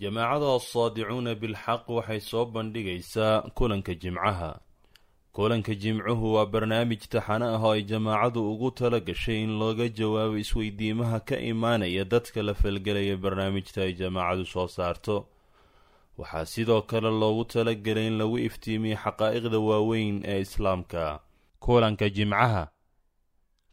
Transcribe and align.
jamaacada 0.00 0.48
assaadicuuna 0.58 1.32
bilxaq 1.42 1.82
waxay 1.96 2.20
soo 2.20 2.44
bandhigaysaa 2.54 3.42
kulanka 3.58 3.94
jimcaha. 3.94 4.50
Kulanka 5.32 5.74
jimcuhu 5.74 6.34
waa 6.34 6.46
barnaamij 6.46 7.02
taxane 7.12 7.46
ah 7.46 7.62
oo 7.64 7.72
ay 7.72 7.82
jamaacadu 7.82 8.40
ugu 8.52 8.70
tala 8.70 9.00
gashay 9.00 9.42
in 9.44 9.58
looga 9.58 9.88
jawaabo 9.88 10.36
isweydiimaha 10.38 11.20
ka 11.28 11.36
imaanaya 11.38 12.04
dadka 12.04 12.42
la 12.42 12.54
falgelaya 12.54 13.16
barnaamijta 13.16 13.82
ay 13.82 13.92
jamaacadu 13.92 14.44
soo 14.46 14.66
saarto. 14.68 15.26
Waxaa 16.18 16.44
sidoo 16.44 16.82
kale 16.82 17.10
loogu 17.10 17.44
talagelay 17.44 18.06
in 18.06 18.18
lagu 18.18 18.38
iftiimiyo 18.38 18.96
xaqaa'iqda 19.04 19.58
waaweyn 19.68 20.22
ee 20.24 20.40
islaamka. 20.40 21.20
Kulanka 21.60 22.08
jimcaha 22.10 22.68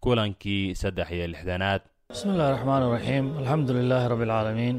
kulankii 0.03 0.75
saddex 0.75 1.09
iyo 1.11 1.27
lixdanaad. 1.27 1.81
Bismi 2.09 2.31
illahi 2.33 2.51
raxmaan 2.53 2.83
iraxiim 2.89 3.25
alxamdu 3.37 3.73
lilaahi 3.73 4.07
rabbi 4.11 4.23
alcaalamiin 4.23 4.77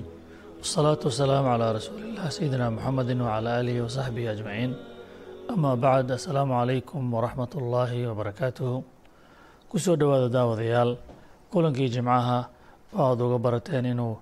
wasalaatu 0.66 1.06
wasalaamu 1.06 1.46
calaa 1.48 1.72
rasuuliillah 1.78 2.26
sayidina 2.36 2.66
muxamedi 2.74 3.14
wacalaa 3.14 3.56
aalihi 3.62 3.80
wasaxbihi 3.86 4.28
ajmaciin 4.34 4.72
ama 5.54 5.70
bacd 5.82 6.10
assalaamu 6.18 6.52
calaykum 6.58 7.02
waraxmat 7.14 7.54
ullaahi 7.54 8.06
wabarakaatuhu 8.10 8.78
ku 9.70 9.76
soo 9.78 9.94
dhowaada 10.00 10.26
daawadayaal 10.36 10.92
kulankii 11.54 11.88
jimcaha 11.94 12.38
waxaad 12.92 13.20
uga 13.26 13.38
barateen 13.38 13.86
inuu 13.94 14.14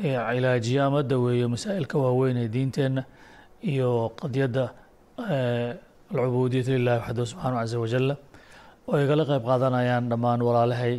cilaajiyo 0.00 0.80
ama 0.88 1.02
daweeyo 1.02 1.46
masaa'ilka 1.52 1.96
waaweyn 2.04 2.36
ee 2.44 2.48
diinteenna 2.48 3.02
iyo 3.72 3.90
qadyadda 4.20 4.64
alcubuudiyat 6.12 6.68
lilahi 6.72 7.00
waxdahu 7.04 7.26
subxaanahu 7.32 7.60
casa 7.60 7.76
wajalla 7.84 8.14
oo 8.88 8.96
ay 8.96 9.04
kala 9.10 9.24
qeyb 9.30 9.44
qaadanayaan 9.50 10.08
dhammaan 10.08 10.40
walaalahay 10.48 10.94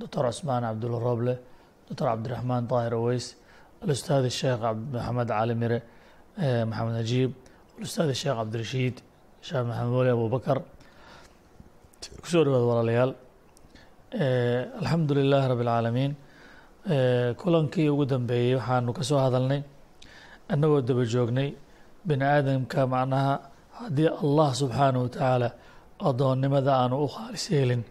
doctor 0.00 0.24
cusmaan 0.28 0.62
cabdulla 0.68 0.98
rooble 1.06 1.34
doctor 1.88 2.06
cabdiraxmaan 2.12 2.68
daahir 2.70 2.94
aweys 3.00 3.26
alustaad 3.82 4.24
sheekh 4.38 4.60
maxamed 4.94 5.28
cali 5.38 5.54
mire 5.62 5.78
maxamed 6.70 6.94
najiib 6.98 7.30
alustaad 7.78 8.10
sheekh 8.20 8.36
cabdirashiid 8.40 8.96
sheekh 9.46 9.64
maxamed 9.68 9.92
weli 9.98 10.10
abubakar 10.16 10.58
ku 12.22 12.26
soo 12.32 12.42
dhawaada 12.46 12.66
walaalayaal 12.70 13.12
alxamdu 14.80 15.12
lilaahi 15.18 15.46
rabbi 15.52 15.62
alcaalamiin 15.66 16.12
kulankii 17.42 17.88
ugu 17.94 18.04
dambeeyey 18.12 18.54
waxaanu 18.58 18.90
ka 18.98 19.02
soo 19.08 19.18
hadalnay 19.26 19.60
annagoo 20.52 20.80
daba 20.88 21.04
joognay 21.14 21.48
bini 22.08 22.24
aadamka 22.34 22.80
macnaha 22.94 23.32
haddii 23.80 24.08
allah 24.22 24.48
subxaanahu 24.60 25.02
watacaala 25.06 25.48
addoonnimada 26.08 26.70
aanu 26.82 26.94
u 27.04 27.06
khaalis 27.14 27.44
yeelin 27.54 27.82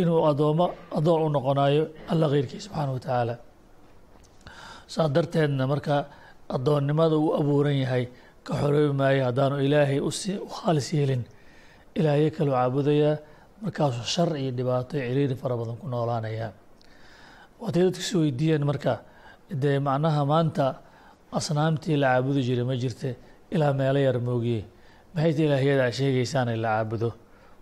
inuu 0.00 0.20
adoomo 0.30 0.66
addoon 0.98 1.20
u 1.26 1.28
noqonayo 1.36 1.84
alla 2.12 2.26
keyrkii 2.32 2.60
subxaanahu 2.66 2.94
watacaala 2.98 3.34
saa 4.86 5.08
darteedna 5.08 5.66
marka 5.66 6.06
addoonnimada 6.48 7.16
uu 7.16 7.34
abuuran 7.40 7.76
yahay 7.84 8.04
ka 8.44 8.52
xoroobi 8.60 8.92
maayo 9.00 9.24
haddaanu 9.28 9.56
ilaahay 9.66 10.00
u 10.00 10.10
khaalis 10.56 10.88
yeelin. 10.94 11.22
Ilaahyo 11.98 12.30
kaloo 12.36 12.54
caabudayaa 12.56 13.16
markaasuu 13.62 14.04
shar 14.14 14.30
iyo 14.36 14.50
dhibaato 14.58 14.94
ciriiri 14.98 15.34
fara 15.42 15.56
badan 15.56 15.76
ku 15.80 15.86
noolaanayaa 15.88 16.50
waatay 17.60 17.82
dadka 17.86 18.00
is 18.00 18.12
weydiiyeen 18.14 18.64
marka 18.70 18.92
dee 19.62 19.78
macnaha 19.78 20.22
maanta 20.32 20.64
asnaamtii 21.38 21.96
la 22.02 22.08
caabudi 22.14 22.40
jiray 22.48 22.64
ma 22.70 22.74
jirte 22.82 23.10
ilaa 23.54 23.72
meelo 23.72 23.98
yar 24.06 24.18
moogiye. 24.28 24.64
Maxayta 25.14 25.42
ilaahyada 25.46 25.84
a 25.84 25.92
sheegaysaan 25.98 26.48
in 26.54 26.60
la 26.64 26.68
caabudo? 26.76 27.08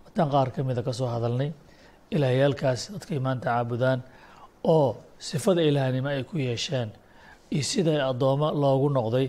Wataan 0.05 0.29
qaar 0.33 0.47
ka 0.55 0.63
mida 0.63 0.81
ka 0.83 0.91
soo 0.93 1.07
hadalnay 1.13 1.51
ilaahyaalkaas 2.15 2.81
dadkay 2.93 3.19
maanta 3.19 3.45
caabudaan 3.51 3.99
oo 4.63 4.97
sifada 5.19 5.61
ilaahnimo 5.69 6.09
ay 6.09 6.23
ku 6.23 6.37
yeesheen 6.37 6.89
iyo 7.55 7.63
sida 7.71 7.93
addoommo 8.09 8.47
loogu 8.61 8.87
noqday 8.97 9.27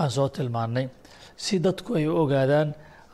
aan 0.00 0.10
soo 0.16 0.28
tilmaannay. 0.28 0.86
Si 1.44 1.54
dadku 1.64 1.90
ay 1.98 2.06
u 2.10 2.14
ogaadaan 2.22 2.68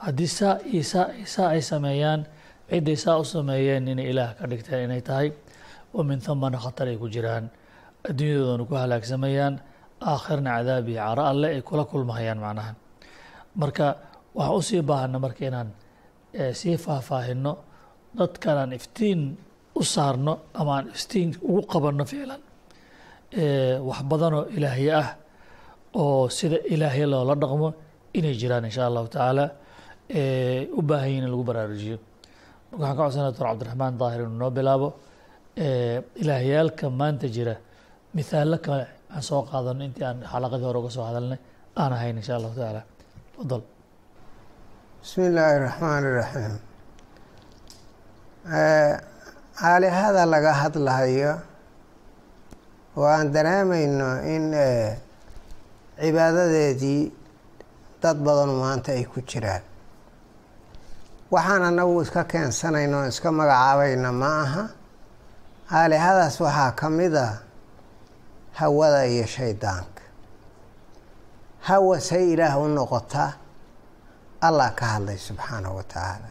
haddii 0.05 0.31
saa 0.39 0.57
iyo 0.73 0.83
saa 0.93 1.09
saa 1.35 1.49
ay 1.55 1.63
sameeyaan 1.71 2.21
cidday 2.71 2.97
saa 3.05 3.17
u 3.23 3.25
sameeyeen 3.25 3.89
inay 3.93 4.09
ilaah 4.13 4.31
ka 4.39 4.45
dhigteen 4.51 4.85
inay 4.91 5.03
tahay 5.09 5.29
wa 5.95 6.03
min 6.09 6.21
hamana 6.27 6.59
khatar 6.65 6.89
ay 6.93 6.97
ku 7.03 7.07
jiraan. 7.15 7.45
Adduunyadoodana 8.09 8.65
ku 8.69 8.75
halaagsamayaan 8.83 9.55
aakhirna 10.11 10.51
cadaab 10.59 10.87
iyo 10.89 11.01
caro 11.07 11.23
alle 11.33 11.49
ay 11.55 11.63
kula 11.69 11.85
kulmahayaan 11.91 12.39
macnaha. 12.45 12.73
Marka 13.61 13.87
waxaan 14.37 14.57
u 14.59 14.63
sii 14.69 14.83
baahana 14.89 15.19
marka 15.25 15.43
inaan 15.49 15.69
sii 16.61 16.77
faahfaahinno 16.85 17.53
dadkanaan 18.19 18.73
iftiin 18.79 19.21
u 19.81 19.83
saarno 19.85 20.33
ama 20.61 20.73
aan 20.77 20.87
iftiin 20.97 21.31
ugu 21.49 21.63
qabanno 21.73 22.05
ficlan 22.11 22.41
wax 23.89 24.01
badanoo 24.11 24.45
ilaahye 24.57 24.93
ah 25.03 25.09
oo 26.01 26.29
sida 26.39 26.57
ilaahye 26.75 27.07
loola 27.13 27.35
dhaqmo 27.43 27.69
inay 28.19 28.35
jiraan 28.41 28.65
insha 28.69 28.83
allahu 28.89 29.07
tacaala 29.15 29.45
u 30.79 30.83
baahan 30.89 31.09
yihiin 31.11 31.25
in 31.27 31.31
lagu 31.35 31.45
baraarujiyo 31.51 31.97
marka 32.71 32.83
waxaan 32.83 32.97
ka 32.97 33.03
codsanaya 33.03 33.31
doctor 33.31 33.47
cabdiraxmaan 33.51 33.95
daahir 34.01 34.21
inuu 34.27 34.39
noo 34.43 34.51
bilaabo 34.59 34.89
ilaahyaalka 36.23 36.85
maanta 37.01 37.27
jira 37.37 37.55
mithaallo 38.17 38.59
kale 38.67 38.85
aan 39.15 39.23
soo 39.29 39.43
qaadano 39.51 39.83
intii 39.89 40.05
aan 40.09 40.19
xalaqadii 40.33 40.67
hore 40.69 40.79
uga 40.83 40.91
soo 40.97 41.05
hadalnay 41.09 41.39
aan 41.81 41.93
ahayn 41.97 42.17
insha 42.21 42.33
allahu 42.39 42.55
tacaala. 42.59 42.83
Fadal 43.37 43.63
bismi 45.03 45.23
illaahi 45.31 45.57
raxmaan 45.67 46.03
iraxiim 46.11 46.55
aalihada 49.69 50.23
laga 50.35 50.53
hadlahayo 50.63 51.33
oo 52.97 53.05
aan 53.15 53.29
dareemayno 53.35 54.09
in 54.35 54.45
cibaadadeedii 56.01 57.03
dad 58.03 58.17
badanu 58.25 58.55
maanta 58.63 58.93
ay 58.93 59.05
ku 59.13 59.21
jiraan. 59.31 59.63
Waxaan 61.33 61.63
anagu 61.71 62.03
iska 62.03 62.23
keensanayno 62.31 62.97
o 63.05 63.09
iska 63.13 63.29
magacaabayna 63.39 64.11
ma 64.21 64.31
aha? 64.45 64.65
Aalihadaas 65.77 66.37
waxaa 66.45 66.73
ka 66.79 66.87
mid 66.99 67.15
a 67.15 67.29
hawada 68.59 69.07
iyo 69.07 69.27
shaydaanka. 69.27 70.03
Hawa 71.67 72.01
say 72.01 72.33
ilaah 72.33 72.57
u 72.63 72.69
noqotaa 72.77 73.33
allah 74.47 74.71
ka 74.79 74.85
hadlay 74.87 75.19
subxaanahu 75.19 75.77
wa 75.77 75.83
tacaala 75.83 76.31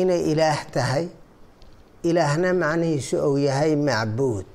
inay 0.00 0.22
ilaah 0.32 0.60
tahay 0.74 1.06
ilaahna 2.08 2.54
macnihiisu 2.62 3.16
ou 3.26 3.36
yahay 3.36 3.76
macbuud 3.76 4.46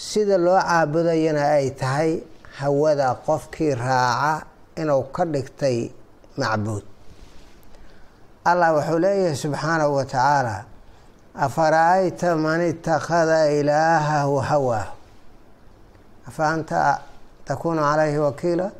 sida 0.00 0.36
loo 0.38 0.56
caabudayana 0.56 1.42
ay 1.60 1.70
tahay 1.76 2.12
hawada 2.58 3.08
qofkii 3.26 3.74
raaca 3.76 4.46
inuu 4.80 5.12
ka 5.12 5.24
dhigtay 5.32 5.92
macbuud. 6.40 6.84
Allah 8.50 8.72
wuxuu 8.76 8.98
leeyahay 9.04 9.36
subxaanahu 9.36 9.94
wa 10.00 10.04
tacaala 10.04 10.56
afara-ayta 11.36 12.36
man 12.36 12.60
itakhada 12.64 13.52
ilaahahu 13.52 14.40
hawaahu? 14.40 14.96
Afa 16.28 16.42
anta 16.48 17.02
takuunu 17.44 17.84
calayhi 17.84 18.18
wakiila? 18.18 18.72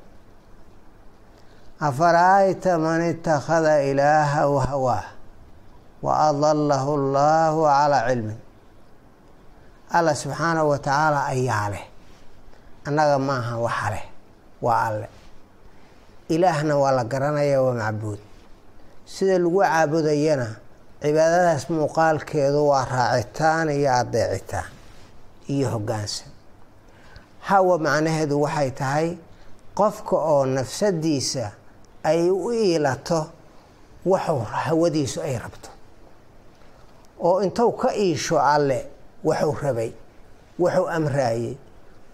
Afara-ayta 1.80 2.78
man 2.80 3.00
itakhada 3.12 3.84
ilaahahu 3.84 4.56
hawaah 4.56 5.06
wa 6.00 6.12
adalahu 6.32 6.90
allahu 6.96 7.68
calaa 7.68 8.08
cilmin 8.08 8.38
allah 9.90 10.14
subxaanahu 10.14 10.68
wa 10.72 10.78
tacaala 10.78 11.20
ayaa 11.26 11.68
leh. 11.74 11.84
Annaga 12.86 13.18
maaha 13.18 13.54
waxa 13.58 13.88
leh. 13.94 14.04
Waa 14.62 14.82
alle. 14.88 15.08
Ilaahna 16.28 16.74
waa 16.82 16.92
la 16.98 17.04
garanaya 17.04 17.62
waa 17.62 17.74
macbuud. 17.74 18.18
Sida 19.04 19.38
lagu 19.38 19.58
caabudayana 19.60 20.48
cibaadadaas 21.02 21.64
muuqaalkeedu 21.70 22.60
waa 22.70 22.84
raacitaan 22.84 23.68
iyo 23.78 23.90
adeecitaan 24.00 24.70
iyo 25.48 25.66
hoggaansan 25.74 26.28
hawa 27.48 27.78
macnaheedu 27.78 28.36
waxay 28.44 28.70
tahay 28.70 29.08
qofka 29.78 30.16
oo 30.16 30.44
nafsadiisa 30.46 31.50
ay 32.04 32.30
u 32.30 32.52
iilato 32.52 33.20
waxuu 34.06 34.44
hawadiisu 34.64 35.18
ay 35.26 35.34
rabto. 35.38 35.70
Oo 37.26 37.42
intuu 37.42 37.72
ka 37.80 37.90
iisho 37.96 38.38
alle 38.40 38.78
waxuu 39.24 39.54
rabay 39.62 39.90
waxuu 40.58 40.88
amraayey 40.96 41.56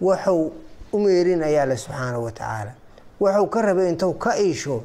waxuu 0.01 0.51
u 0.93 0.99
meerinaya 0.99 1.63
alle 1.63 1.77
subxaanahu 1.77 2.23
wa 2.23 2.31
tacaala. 2.31 2.71
Waxuu 3.19 3.47
ka 3.53 3.61
rabay 3.61 3.89
intuu 3.89 4.13
ka 4.13 4.31
iisho 4.39 4.83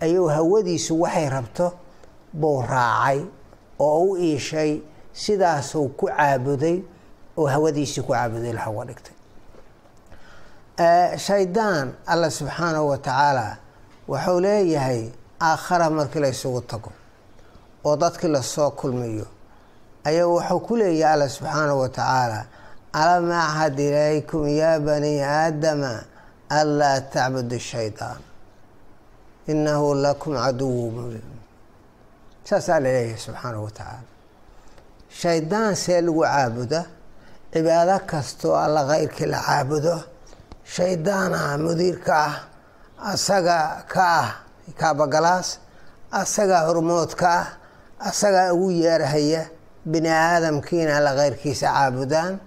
ayuu 0.00 0.28
hawadiisu 0.28 1.00
waxay 1.00 1.28
rabto 1.28 1.72
buu 2.32 2.62
raacay 2.62 3.20
oo 3.78 4.04
u 4.04 4.16
iishay 4.16 4.80
sidaasuu 5.12 5.88
ku 5.88 6.06
caabuday 6.06 6.82
oo 7.36 7.46
hawadiisii 7.46 8.02
ku 8.02 8.12
caabuday 8.12 8.52
lahaga 8.52 8.84
dhigtay. 8.88 9.14
Shaydaan 11.18 11.92
alla 12.06 12.30
subxaanahu 12.30 12.88
wa 12.88 12.98
tacaala 12.98 13.56
wuxuu 14.08 14.40
leeyahay 14.40 15.10
aakhara 15.40 15.90
markii 15.90 16.20
la 16.20 16.28
ysugu 16.28 16.60
tago 16.60 16.92
oo 17.84 17.96
dadkii 17.96 18.28
la 18.28 18.42
soo 18.42 18.70
kulmiyo 18.70 19.26
ayaa 20.08 20.26
wuxuu 20.34 20.60
ku 20.66 20.72
leeyahay 20.80 21.14
alla 21.14 21.28
subxaanahu 21.28 21.80
wa 21.84 21.88
tacaala 21.88 22.40
alam 22.92 23.26
axad 23.30 23.78
ilaykum 23.88 24.42
yaa 24.60 24.78
bani 24.86 25.12
aadama 25.22 25.92
anlaa 26.58 27.00
tacbudu 27.14 27.58
shaydaan 27.70 28.20
inahu 29.52 29.94
lakum 29.94 30.32
caduwu 30.42 30.90
mubiin. 30.96 31.28
Saasaa 32.48 32.80
la 32.80 32.88
leeyahay 32.96 33.18
subxaanahu 33.26 33.64
wa 33.64 33.70
tacaala 33.78 34.08
shaydaan 35.20 35.74
see 35.76 36.00
lagu 36.06 36.22
caabuda 36.24 36.80
cibaado 37.52 37.96
kastoo 38.10 38.54
alla 38.64 38.80
keyrkii 38.90 39.26
la 39.32 39.38
caabudo 39.46 39.94
shaydaana 40.76 41.38
mudiirka 41.64 42.12
ah 42.26 42.34
asaga 43.12 43.58
ka 43.92 44.04
ah 44.22 44.28
kaabagalaas 44.80 45.48
asagaa 46.20 46.62
hormoodka 46.68 47.28
ah 47.40 47.46
asagaa 48.08 48.52
ugu 48.54 48.70
yeerhaya 48.82 49.42
bini 49.90 50.08
aadamkiina 50.08 50.96
alla 50.96 51.12
keyrkiisa 51.14 51.66
caabudaan 51.72 52.38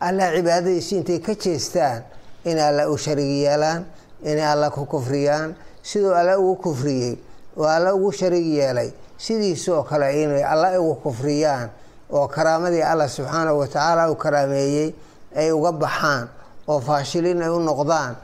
alla 0.00 0.24
cibaadadiisi 0.34 0.96
intay 0.96 1.18
ka 1.18 1.34
jeestaan 1.34 2.02
inay 2.44 2.68
alla 2.68 2.88
u 2.90 2.96
sharig 2.98 3.30
yeelaan 3.44 3.84
inay 4.22 4.46
alla 4.52 4.70
ku 4.70 4.86
kufriyaan 4.86 5.54
siduu 5.82 6.14
alla 6.14 6.38
ugu 6.38 6.56
kufriyey 6.62 7.14
oo 7.56 7.66
alla 7.66 7.94
ugu 7.94 8.12
sharig 8.12 8.46
yeelay 8.46 8.90
sidiisoo 9.18 9.82
kale 9.82 10.22
inay 10.22 10.44
alla 10.44 10.80
ugu 10.80 10.94
kufriyaan 10.94 11.68
oo 12.12 12.28
karaamadii 12.28 12.82
alla 12.82 13.08
subxaanahu 13.08 13.58
watacaala 13.58 14.10
u 14.10 14.14
karaameeyey 14.14 14.94
ay 15.36 15.50
uga 15.52 15.72
baxaan 15.72 16.28
oo 16.68 16.80
faashilin 16.80 17.42
ay 17.42 17.48
u 17.50 17.60
noqdaan 17.60 18.16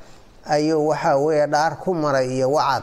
ayuu 0.48 0.88
waxaa 0.88 1.16
weeye 1.16 1.46
dhaar 1.46 1.76
ku 1.78 1.94
maray 1.94 2.28
iyo 2.36 2.50
wacad 2.52 2.82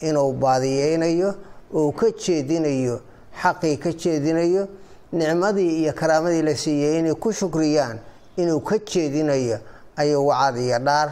inuu 0.00 0.32
baadiyeynayo 0.32 1.34
oo 1.74 1.92
ka 1.92 2.06
jeedinayo 2.24 3.00
xaqii 3.42 3.76
ka 3.76 3.90
jeedinayo 3.92 4.68
nicmadii 5.12 5.82
iyo 5.82 5.92
karaamadii 5.92 6.42
la 6.42 6.54
siiyey 6.56 6.98
inay 6.98 7.14
ku 7.14 7.32
shukriyaan 7.32 7.98
inuu 8.36 8.60
ka 8.60 8.78
jeedinayo 8.78 9.58
ayuu 9.96 10.26
wacad 10.26 10.56
iyo 10.56 10.78
dhaar 10.78 11.08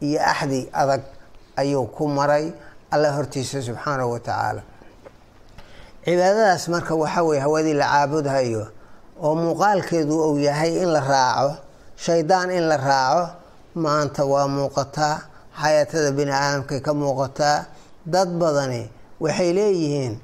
iyo 0.00 0.20
axdi 0.32 0.68
adag 0.72 1.02
ayuu 1.56 1.86
ku 1.86 2.08
maray. 2.08 2.52
Alla 2.90 3.12
hortiisa 3.12 3.62
subxaanahu 3.62 4.10
wa 4.12 4.20
tacaala. 4.20 4.62
Cibaadadaas 6.04 6.68
marka 6.68 6.94
waxaa 6.94 7.22
weye 7.22 7.40
hawadii 7.40 7.74
la 7.74 7.86
caabudhayo 7.86 8.66
oo 9.22 9.34
muuqaalkeedu 9.34 10.14
uu 10.30 10.38
yahay 10.38 10.82
in 10.82 10.88
la 10.92 11.00
raaco 11.00 11.54
shaydaan 11.96 12.50
in 12.50 12.64
la 12.68 12.76
raaco 12.76 13.24
maanta 13.74 14.24
waa 14.24 14.48
muuqataa 14.48 15.16
xayaatada 15.62 16.10
bini 16.16 16.32
aadamkay 16.32 16.80
ka 16.80 16.92
muuqataa 16.94 17.66
dad 18.06 18.28
badani 18.40 18.90
waxay 19.20 19.52
leeyihiin 19.52 20.14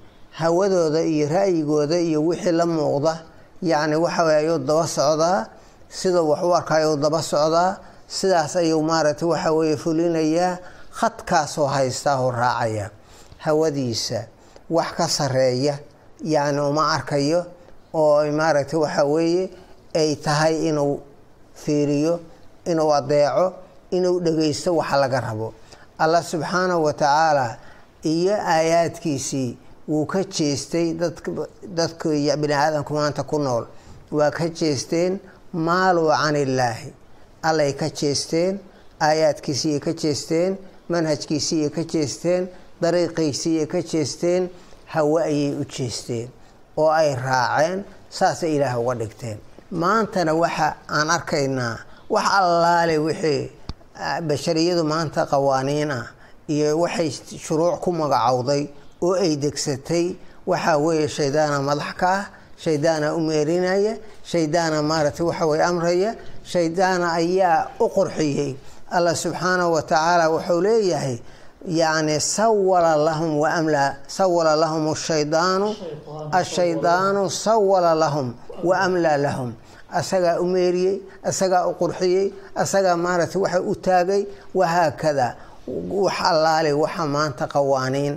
hawadooda 0.40 1.00
iyo 1.12 1.26
ra'yigooda 1.28 1.96
iyo 2.08 2.20
wixii 2.28 2.52
la 2.52 2.66
muuqda 2.66 3.14
yacni 3.62 3.96
waxa 3.96 4.22
weye 4.24 4.38
ayuu 4.38 4.58
daba 4.58 4.86
socdaa 4.86 5.46
sida 5.88 6.20
wax 6.22 6.40
u 6.44 6.54
arka 6.54 6.74
ayuu 6.76 6.96
daba 6.96 7.20
socdaa 7.22 7.76
sidaas 8.08 8.56
ayuu 8.56 8.82
maaragtay 8.82 9.28
waxa 9.28 9.50
weeye 9.56 9.76
fulinayaa 9.76 10.58
khadkaasoo 10.98 11.66
haystaa 11.74 12.16
oo 12.20 12.30
raacaya 12.30 12.90
hawadiisa 13.44 14.20
wax 14.70 14.88
ka 14.96 15.08
sareeya 15.08 15.74
yacni 16.24 16.60
uma 16.60 16.84
arkayo 16.96 17.40
oo 17.94 18.20
maaragtay 18.38 18.78
waxa 18.84 19.04
weeye 19.04 19.50
ay 19.94 20.16
tahay 20.16 20.68
inuu 20.68 21.00
fiiriyo 21.54 22.20
inuu 22.70 22.92
adeeco 22.94 23.46
inuu 23.90 24.20
dhageysto 24.20 24.76
waxa 24.76 24.96
laga 24.96 25.20
rabo. 25.20 25.54
Allah 25.98 26.20
subxaanahu 26.24 26.84
wa 26.84 26.92
tacaala 26.92 27.56
iyo 28.04 28.34
aayaadkiisii 28.36 29.58
wuu 29.88 30.06
ka 30.06 30.20
jeestay 30.24 30.94
dadka 31.78 32.08
bini 32.40 32.54
aadamku 32.54 32.92
maanta 32.94 33.22
ku 33.22 33.38
nool. 33.38 33.64
Waa 34.10 34.30
ka 34.30 34.48
jeesteen 34.48 35.20
maaluu 35.52 36.10
can 36.10 36.36
illaahi 36.36 36.92
allay 37.42 37.72
ka 37.72 37.88
jeesteen 37.90 38.58
aayaadkiisiiyay 39.00 39.80
ka 39.80 39.92
jeesteen 39.92 40.56
manhajkiisiiyay 40.88 41.70
ka 41.70 41.82
jeesteen 41.92 42.48
dariiqiisiiyay 42.82 43.66
ka 43.66 43.80
jeesteen 43.82 44.48
hawe 44.86 45.22
ayay 45.22 45.54
u 45.60 45.64
jeesteen 45.64 46.28
oo 46.76 46.90
ay 46.90 47.14
raaceen 47.14 47.84
saasay 48.10 48.56
ilaah 48.56 48.78
uga 48.80 48.94
dhigteen. 48.94 49.38
Maantana 49.70 50.34
waxa 50.34 50.68
aan 50.88 51.10
arkaynaa 51.10 51.76
wax 52.10 52.26
allaale 52.40 52.98
wixii 52.98 53.50
bashariyadu 54.28 54.84
maanta 54.84 55.26
qawaaniin 55.26 55.90
ah 55.90 56.06
iyo 56.48 56.78
waxay 56.80 57.10
shuruuc 57.44 57.80
ku 57.80 57.92
magacowday 57.92 58.68
oo 59.02 59.14
ay 59.14 59.36
degsatay. 59.36 60.16
Waxaa 60.46 60.78
weeye 60.78 61.08
shaydaana 61.08 61.58
madax 61.62 61.92
ka 62.00 62.08
ah 62.18 62.24
shaydaana 62.64 63.14
u 63.14 63.20
meerinaya 63.20 63.98
shaydaana 64.24 64.82
maaragtay 64.82 65.26
waxa 65.26 65.64
amraya 65.70 66.14
shaydaana 66.44 67.12
ayaa 67.20 67.68
u 67.80 67.86
qurxiyey. 67.88 68.56
Allah 68.90 69.14
subxaanahu 69.14 69.72
wa 69.72 69.82
tacaala 69.82 70.30
wuxuu 70.30 70.60
leeyahay 70.60 71.18
yacni 71.66 72.20
sawala 72.20 72.96
lahum 72.96 73.38
waamlaa 73.42 73.96
sawala 74.06 74.54
lahum 74.56 74.94
shaydaanu 74.94 75.74
ashaydaanu 76.30 77.30
sawala 77.30 77.94
lahum 77.94 78.34
wa 78.62 78.74
amlaa 78.86 79.16
lahum. 79.18 79.52
Asagaa 79.90 80.38
u 80.40 80.46
meeriyey 80.46 81.02
asagaa 81.24 81.66
u 81.66 81.74
qurxiyey 81.74 82.32
asagaa 82.54 82.96
maaragtay 82.96 83.40
waxa 83.42 83.60
u 83.62 83.74
taagay 83.74 84.22
wahaakada 84.54 85.36
wax 85.90 86.18
allaale 86.30 86.72
waxa 86.72 87.06
maanta 87.06 87.44
qawaaniin 87.54 88.14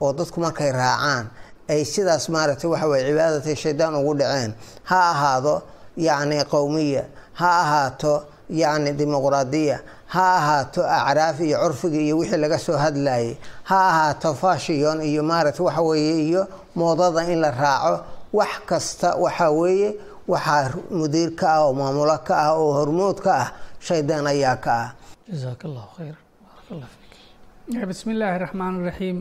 oo 0.00 0.12
dadku 0.18 0.40
markay 0.40 0.72
raacaan 0.72 1.26
ay 1.72 1.84
sidaas 1.84 2.24
maaragtay 2.34 2.68
waxa 2.72 2.86
weye 2.90 3.04
cibaadatay 3.08 3.56
shaydaan 3.62 3.94
ugu 4.00 4.14
dhaceen. 4.20 4.52
Ha 4.90 4.98
ahaado 5.12 5.54
yacni 5.96 6.38
qowmiya 6.52 7.04
ha 7.40 7.48
ahaato 7.62 8.14
yacni 8.60 8.90
dimuqraadiya 8.98 9.76
ha 10.14 10.24
ahaato 10.38 10.80
acraaf 10.82 11.40
iyo 11.40 11.56
curfiga 11.62 11.98
iyo 12.06 12.14
wixii 12.18 12.40
laga 12.42 12.58
soo 12.58 12.76
hadlayay 12.84 13.36
ha 13.70 13.78
ahaato 13.90 14.34
fashion 14.34 14.98
iyo 15.10 15.22
maaragtay 15.22 15.64
waxa 15.66 15.82
weeye 15.82 16.14
iyo 16.28 16.42
moodada 16.74 17.22
in 17.32 17.38
la 17.44 17.50
raaco 17.50 17.94
wax 18.32 18.52
kasta 18.66 19.08
waxaa 19.24 19.50
weeye 19.50 19.88
waxaa 20.28 20.74
mudiir 20.90 21.30
ka 21.38 21.46
ah 21.54 21.60
oo 21.66 21.72
maamulo 21.74 22.18
ka 22.26 22.34
ah 22.46 22.52
oo 22.58 22.72
hormood 22.78 23.18
ka 23.24 23.32
ah 23.42 23.48
shaydaan 23.86 24.26
ayaa 24.26 24.56
ka 24.64 24.72
ah. 24.82 24.88
Jazaak 25.30 25.62
allahu 25.68 25.88
khayra 25.96 26.18
baarak 26.42 26.66
allah 26.74 26.88
fiik. 26.94 27.86
Bismi 27.88 28.12
illaahi 28.14 28.38
raxmaan 28.44 28.74
raxiim 28.88 29.18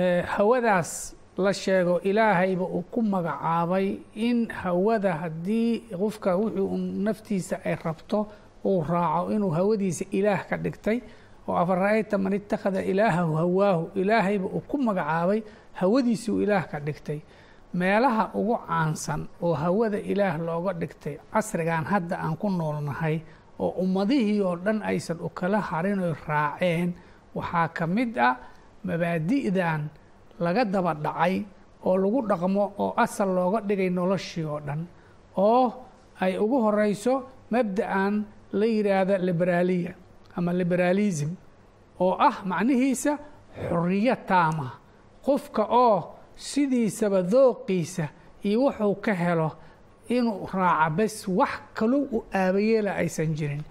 hawadaas 0.00 1.14
la 1.38 1.52
sheego 1.54 2.00
ilaahayba 2.00 2.64
uu 2.64 2.82
ku 2.90 3.02
magacaabay 3.02 3.98
in 4.14 4.48
hawada 4.48 5.12
haddii 5.12 5.80
qofka 6.00 6.36
wuxuu 6.36 6.76
naftiisa 6.76 7.60
ay 7.64 7.74
rabto 7.84 8.26
uu 8.64 8.82
raaco 8.82 9.32
inuu 9.32 9.50
hawadiisa 9.50 10.04
ilaah 10.10 10.46
ka 10.48 10.56
dhigtay. 10.56 11.00
Oo 11.48 11.56
afara-ayta 11.56 12.18
man 12.18 12.32
itakhada 12.32 12.82
ilaahahu 12.82 13.34
hawaahu 13.36 13.90
ilaahayba 13.94 14.46
uu 14.46 14.60
ku 14.68 14.78
magacaabay 14.78 15.42
hawadiisii 15.72 16.32
uu 16.32 16.40
ilaah 16.42 16.64
ka 16.68 16.80
dhigtay. 16.80 17.20
Meelaha 17.74 18.30
ugu 18.34 18.56
caansan 18.66 19.28
oo 19.42 19.54
hawada 19.54 19.98
ilaah 19.98 20.38
looga 20.38 20.72
dhigtay 20.72 21.18
casrigan 21.32 21.84
hadda 21.84 22.16
aan 22.20 22.36
ku 22.36 22.48
noolnahay 22.50 23.20
oo 23.60 23.68
ummadihii 23.84 24.40
oo 24.40 24.56
dhan 24.56 24.82
aysan 24.82 25.18
u 25.20 25.28
kala 25.28 25.60
harin 25.60 26.00
oy 26.00 26.14
raaceen 26.28 26.94
waxaa 27.34 27.68
ka 27.68 27.86
mid 27.86 28.16
ah 28.18 28.36
mabaadi'dan 28.86 29.80
laga 30.44 30.62
daba 30.64 30.92
dhacay 31.04 31.34
oo 31.86 31.96
lagu 32.02 32.20
dhaqmo 32.30 32.64
oo 32.82 32.90
asal 33.04 33.28
looga 33.36 33.60
dhigay 33.68 33.90
noloshii 33.90 34.44
oo 34.52 34.60
dhan 34.66 34.80
oo 35.36 35.66
ay 36.20 36.32
ugu 36.38 36.56
horeyso 36.64 37.14
mabda'an 37.52 38.14
la 38.58 38.66
yidhaahda 38.66 39.18
liberaaliya 39.28 39.92
ama 40.36 40.52
liberaalism 40.60 41.30
oo 42.00 42.14
ah 42.28 42.36
macnihiisa 42.50 43.12
xoriya 43.68 44.16
taama 44.30 44.68
qofka 45.26 45.62
oo 45.84 45.98
sidiisaba 46.36 47.22
dooqiisa 47.22 48.06
iyo 48.48 48.58
wuxuu 48.68 48.94
ka 49.04 49.12
helo 49.14 49.50
inuu 50.16 50.46
raaca 50.52 50.90
bes 50.96 51.14
wax 51.38 51.52
kalou 51.74 52.02
u 52.12 52.18
aabayeela 52.34 52.90
aysan 53.00 53.30
jirin 53.38 53.62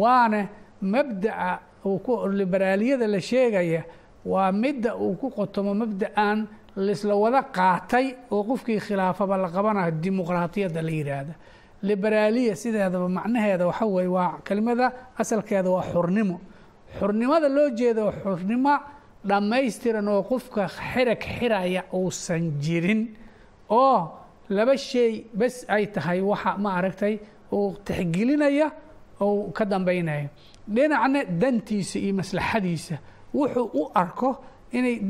waana 0.00 0.40
mabda'a 0.82 1.58
liberaaliyada 2.40 3.06
la 3.06 3.20
sheegaya 3.20 3.82
waa 4.24 4.52
midda 4.52 4.94
uu 4.96 5.14
ku 5.20 5.30
qotomo 5.30 5.74
mabda'an 5.74 6.46
laisla 6.76 7.14
wada 7.16 7.42
qaatay 7.42 8.06
oo 8.30 8.42
qofkii 8.44 8.80
khilaafaba 8.80 9.36
la 9.36 9.48
qabanayo 9.48 9.90
dimuqraatiyadda 10.02 10.82
la 10.82 10.90
yidhaahda 10.90 11.34
liberaaliya 11.82 12.54
sideedaba 12.56 13.08
macnaheeda 13.08 13.66
waxa 13.66 13.86
weye 13.86 14.08
waa 14.08 14.38
kelimada 14.44 14.86
asalkeeda 15.18 15.70
waa 15.70 15.82
xurnimo. 15.92 16.40
Xurnimada 16.98 17.48
loo 17.48 17.70
jeedo 17.78 18.12
xurnimo 18.22 18.74
dhammaystiran 19.24 20.08
oo 20.08 20.22
qofka 20.22 20.68
xirag 20.68 21.20
xiraya 21.38 21.82
uusan 21.92 22.42
jirin 22.60 23.00
oo 23.70 23.98
laba 24.50 24.76
shay 24.76 25.24
bes 25.34 25.64
ay 25.68 25.86
tahay 25.94 26.20
waxa 26.20 26.56
ma 26.58 26.70
aragtay 26.78 27.14
uu 27.52 27.76
tixgelinaya 27.84 28.68
ou 29.20 29.50
ka 29.52 29.64
dambaynayo 29.64 30.28
dhinacna 30.68 31.24
dantiisa 31.24 31.98
iyo 31.98 32.14
maslaxadiisa 32.20 32.96
wuxuu 33.34 33.70
u 33.74 33.90
arko 33.94 34.44
inay 34.72 35.00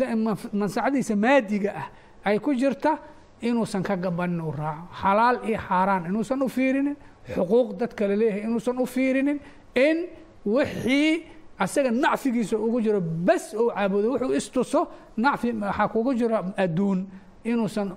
mansacadiisa 0.52 1.16
maadiga 1.16 1.70
ah 1.76 1.86
ay 2.24 2.38
ku 2.38 2.54
jirta 2.54 2.98
inuusan 3.40 3.82
ka 3.82 3.96
gabanin 3.96 4.40
u 4.40 4.50
raaco 4.52 4.88
xalaal 5.02 5.36
iyo 5.48 5.58
xaaraan 5.68 6.06
inuusan 6.06 6.42
u 6.42 6.48
fiirinin 6.48 6.96
xuquuq 7.34 7.76
dadka 7.80 8.08
la 8.08 8.16
leeyahay 8.16 8.42
inuusan 8.48 8.76
u 8.78 8.86
fiirinin 8.86 9.38
in 9.74 10.06
wixii 10.46 11.24
asaga 11.58 11.90
nacfigiisa 11.90 12.56
ugu 12.58 12.80
jiro 12.80 13.00
bas 13.00 13.54
ou 13.54 13.70
caabudo 13.70 14.08
wuxuu 14.12 14.32
istuso 14.34 14.80
nacfi 15.16 15.52
waxaa 15.52 15.88
kugu 15.88 16.14
jiro 16.14 16.36
adduun 16.56 17.06
inuusan 17.44 17.92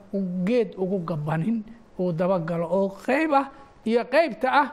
geed 0.48 0.75
ugu 0.77 1.00
gabanin 1.00 1.63
uu 2.00 2.12
dabagalo 2.12 2.68
oo 2.72 2.89
qeyb 3.06 3.32
ah 3.34 3.46
iyo 3.86 4.03
qeybta 4.06 4.48
ah 4.62 4.68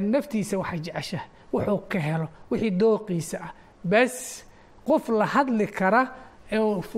naftiisa 0.00 0.58
waxay 0.58 0.78
jecesha 0.80 1.20
wuxuu 1.52 1.78
ka 1.88 1.98
helo 1.98 2.28
wixii 2.50 2.70
dooqiisa 2.70 3.38
ah 3.46 3.52
bas 3.84 4.44
qof 4.86 5.08
la 5.08 5.26
hadli 5.26 5.66
kara 5.66 6.02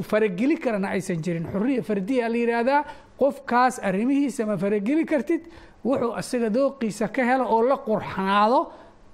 farageli 0.02 0.56
karana 0.58 0.88
aysan 0.94 1.22
jirin. 1.22 1.46
Xuriya 1.52 1.82
fardiya 1.82 2.28
la 2.28 2.36
yidhaahdaa 2.36 2.84
qofkaas 3.18 3.78
arrimihiisa 3.82 4.46
ma 4.46 4.56
farageli 4.56 5.04
kartid 5.06 5.42
wuxuu 5.84 6.12
asaga 6.20 6.48
dooqiisa 6.50 7.08
ka 7.08 7.22
helo 7.24 7.44
oo 7.54 7.62
la 7.62 7.76
qurxanaado 7.76 8.60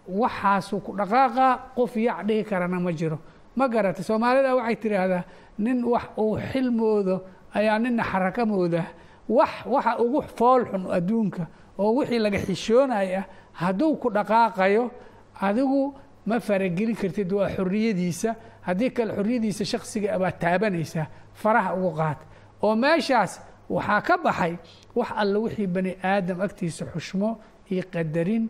waxaasuu 0.09 0.81
ku 0.81 0.93
dhaqaaqaa 0.97 1.53
qof 1.77 1.97
yac 1.97 2.25
dhihi 2.27 2.45
karana 2.45 2.81
ma 2.81 2.93
jiro. 2.93 3.19
Ma 3.57 3.69
garatay 3.69 4.03
soomaalida 4.05 4.55
waxay 4.57 4.77
tidhaahdaa 4.77 5.25
nin 5.59 5.85
wax 5.85 6.05
uu 6.19 6.39
xilmoodo 6.53 7.17
ayaa 7.55 7.79
nina 7.79 8.03
xaraka 8.05 8.47
moodaa 8.47 8.87
wax 9.29 9.51
waxa 9.67 9.99
ugu 10.01 10.23
foolxun 10.39 10.87
adduunka 10.97 11.47
oo 11.79 11.93
wixii 11.99 12.19
laga 12.19 12.39
xishoonaya 12.39 13.25
hadduu 13.53 13.97
ku 13.97 14.09
dhaqaaqayo 14.11 14.91
adigu 15.41 15.95
ma 16.31 16.37
farageli 16.47 16.95
kartid 17.01 17.31
waa 17.39 17.49
xoriyadiisa 17.57 18.31
haddii 18.67 18.91
kale 18.97 19.13
xoriyadiisa 19.19 19.65
shaksiga 19.73 20.19
baa 20.23 20.33
taabanaysaa 20.43 21.07
faraha 21.43 21.71
ugu 21.77 21.91
qaad. 22.01 22.19
Oo 22.63 22.75
meeshaas 22.83 23.33
waxaa 23.75 24.01
ka 24.09 24.15
baxay 24.25 24.55
wax 24.99 25.09
alle 25.23 25.39
wixii 25.45 25.67
bani 25.75 25.93
aadam 26.13 26.39
agtiisa 26.47 26.85
xushmo 26.93 27.31
iyo 27.73 27.83
qadarin 27.93 28.45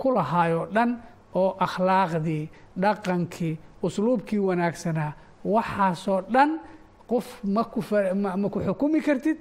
ku 0.00 0.08
lahaayoo 0.16 0.66
dhan 0.74 0.90
oo 1.34 1.50
akhlaaqdii 1.66 2.44
dhaqankii 2.82 3.54
usluubkii 3.86 4.38
wanaagsanaa. 4.48 5.12
Waxaasoo 5.44 6.20
dhan 6.34 6.50
qof 7.10 7.26
ma 7.44 7.64
ku 7.64 7.80
xukumi 8.66 9.00
kartid. 9.06 9.38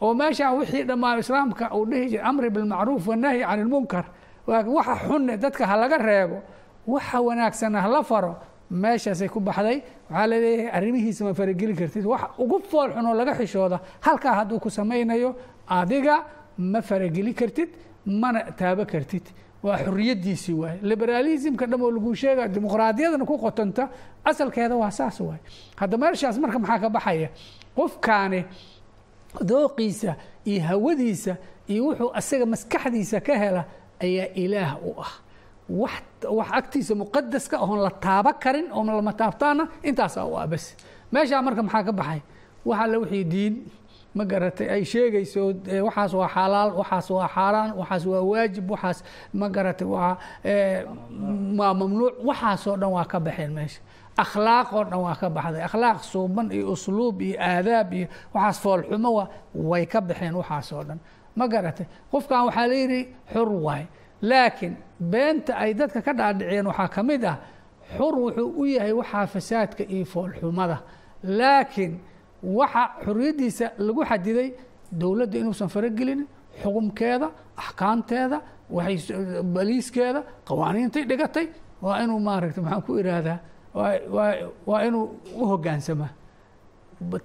Oo 0.00 0.14
meeshaan 0.14 0.58
wixii 0.58 0.84
dhammaan 0.88 1.18
islaamka 1.18 1.64
uu 1.76 1.84
dhihi 1.90 2.08
jiray 2.10 2.24
amri 2.30 2.50
bilmacruuf 2.50 3.06
wanahyi 3.08 3.42
can 3.48 3.58
ilmunkar 3.60 4.04
waxa 4.46 4.94
xunne 5.08 5.34
dadka 5.42 5.66
ha 5.66 5.76
laga 5.76 5.98
reebo 5.98 6.38
waxa 6.86 7.20
wanaagsana 7.20 7.80
hala 7.82 8.02
faro 8.02 8.36
meeshaasay 8.70 9.28
ku 9.28 9.40
baxday. 9.40 9.82
Waxaa 10.10 10.26
la 10.26 10.36
leeyahay 10.38 10.70
arrimihiisa 10.78 11.24
ma 11.24 11.32
farageli 11.34 11.74
kartid. 11.74 12.04
Wax 12.06 12.22
ugu 12.38 12.60
fool 12.70 12.90
xun 12.94 13.06
oo 13.06 13.14
laga 13.14 13.34
xishooda 13.34 13.80
halkaa 14.00 14.34
hadduu 14.38 14.58
ku 14.60 14.70
samaynayo 14.70 15.34
adiga 15.68 16.24
ma 16.58 16.80
farageli 16.82 17.32
kartid 17.34 17.68
mana 18.06 18.40
taabo 18.58 18.84
kartid. 18.86 19.22
Waa 19.62 19.78
xoriyadiisii 19.84 20.52
waaye. 20.54 20.78
Liberaalismka 20.82 21.66
dham 21.66 21.82
oo 21.82 21.90
laguu 21.90 22.14
sheega 22.14 22.48
dimuqraadiyadana 22.48 23.24
ku 23.26 23.38
qotonta 23.38 23.88
asalkeeda 24.24 24.76
waa 24.76 24.90
saas 24.90 25.20
waaye. 25.20 25.40
Hadda 25.76 25.96
meeshaas 25.98 26.38
marka 26.38 26.58
maxaa 26.58 26.78
ka 26.78 26.88
baxaya? 26.90 27.28
Qofkaani 27.76 28.44
dooqiisa 29.42 30.14
iyo 30.44 30.62
hawadiisa 30.62 31.36
iyo 31.68 31.84
wuxuu 31.86 32.10
asaga 32.14 32.46
maskaxdiisa 32.46 33.20
ka 33.20 33.34
hela 33.38 33.64
ayaa 34.00 34.28
ilaah 34.34 34.76
u 34.86 34.94
ah 35.00 35.12
wax 35.68 36.48
agtiisa 36.58 36.94
muqadaska 36.94 37.56
oon 37.60 37.78
la 37.86 37.90
taaba 37.90 38.32
karin 38.42 38.66
oo 38.72 38.84
lama 38.84 39.12
taabtaana 39.12 39.64
intaasaa 39.88 40.24
u 40.24 40.34
ah 40.38 40.46
meeshaa 41.12 41.42
marka 41.46 41.62
maxaa 41.62 41.82
ka 41.88 41.92
baxay? 41.92 42.20
Wax 42.64 42.78
alle 42.84 42.96
wixii 43.02 43.24
diin. 43.24 43.54
Ma 44.16 44.24
garatay? 44.24 44.68
Ay 44.74 44.84
sheegayso 44.84 45.40
waxaas 45.86 46.12
waa 46.18 46.28
xalaal 46.34 46.70
waxaas 46.80 47.10
waa 47.10 47.28
xaaraan 47.34 47.70
waxaas 47.80 48.04
waa 48.10 48.22
waajib 48.30 48.70
waxaas 48.70 48.98
ma 49.34 49.46
garatay? 49.48 49.86
Waa 51.58 51.74
mamnuuc. 51.80 52.14
Waxaasoo 52.28 52.76
dhan 52.80 52.90
waa 52.96 53.04
ka 53.04 53.18
baxeen 53.20 53.52
meesha. 53.56 53.80
Akhlaaq 54.24 54.72
oo 54.72 54.84
dhan 54.84 55.00
waa 55.06 55.14
ka 55.20 55.28
baxday. 55.36 55.62
Akhlaaq 55.68 55.98
suuban 56.10 56.46
iyo 56.56 56.72
usluub 56.72 57.20
iyo 57.20 57.36
aadaab 57.40 57.92
iyo 57.92 58.06
waxaas 58.34 58.58
foolxumo 58.62 59.10
wa 59.18 59.24
way 59.54 59.84
ka 59.86 60.00
baxeen 60.00 60.34
waxaasoo 60.34 60.82
dhan. 60.88 60.98
Ma 61.36 61.44
garatay? 61.48 61.86
Qofkan 62.12 62.44
waxaa 62.48 62.66
layidhi 62.70 63.00
xur 63.32 63.48
waay 63.66 63.84
laakiin 64.22 64.74
beenta 65.12 65.52
ay 65.56 65.74
dadka 65.74 66.00
ka 66.02 66.12
dhaadhiciyeen 66.12 66.66
waxaa 66.66 66.88
ka 66.88 67.02
mid 67.02 67.24
ah 67.24 67.36
xur 67.96 68.14
wuxuu 68.24 68.48
u 68.60 68.64
yahay 68.66 68.92
waxaa 68.92 69.26
fasaadka 69.26 69.82
iyo 69.84 70.04
foolxumada. 70.04 70.78
Laakiin 71.38 71.92
waxa 72.42 72.82
xoriyaddiisa 73.04 73.66
lagu 73.78 74.02
xadiday 74.10 74.48
dowladda 75.00 75.38
inuusan 75.38 75.68
faragelinin 75.68 76.26
xukumkeeda 76.62 77.28
axkaamteeda 77.56 78.38
waxay 78.70 78.96
baliiskeeda 79.54 80.20
qawaaniintay 80.48 81.04
dhigatay 81.10 81.46
waa 81.82 82.00
inuu 82.04 82.20
maaragta 82.28 82.60
maxaan 82.62 82.82
ku 82.86 82.92
iraahdaa 83.00 83.38
waa 84.66 84.80
inuu 84.88 85.04
u 85.40 85.44
hogaansamaa 85.52 86.10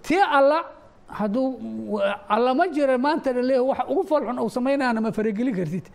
tii 0.08 0.22
alla 0.38 0.60
hadduu 1.08 1.48
alla 2.30 2.54
ma 2.54 2.66
jira 2.76 2.98
maanta 2.98 3.34
la 3.34 3.42
leeyahay 3.42 3.68
waxa 3.70 3.84
ugu 3.92 4.04
foolxun 4.10 4.40
uu 4.40 4.50
samaynaana 4.50 5.02
ma 5.02 5.12
faragelin 5.12 5.56
kartid 5.56 5.86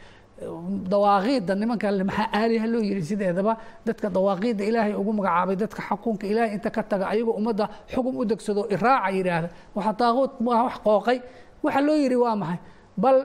dawaaqiidda 0.92 1.54
nimanka 1.54 1.88
maxaa 2.04 2.28
aaliha 2.38 2.66
loo 2.72 2.80
yiri 2.88 3.02
sideedaba 3.02 3.56
dadka 3.86 4.08
dawaaqiidda 4.16 4.64
ilaahay 4.70 4.94
ugu 5.00 5.12
magacaabay 5.18 5.56
dadka 5.56 5.82
xukunka 5.88 6.24
ilaahay 6.26 6.52
inta 6.56 6.70
ka 6.70 6.82
taga 6.82 7.04
ayagoo 7.12 7.34
ummadda 7.40 7.64
xukun 7.92 8.14
u 8.20 8.24
degsado 8.24 8.62
iraaca 8.74 9.10
yidhaahda 9.16 9.48
waxa 9.74 9.92
daaquud 10.00 10.30
waa 10.46 10.62
wax 10.66 10.76
qooqay. 10.86 11.18
Waxa 11.62 11.80
loo 11.86 11.96
yiri 11.96 12.16
waa 12.16 12.36
maxay? 12.36 12.58
Bal 12.96 13.18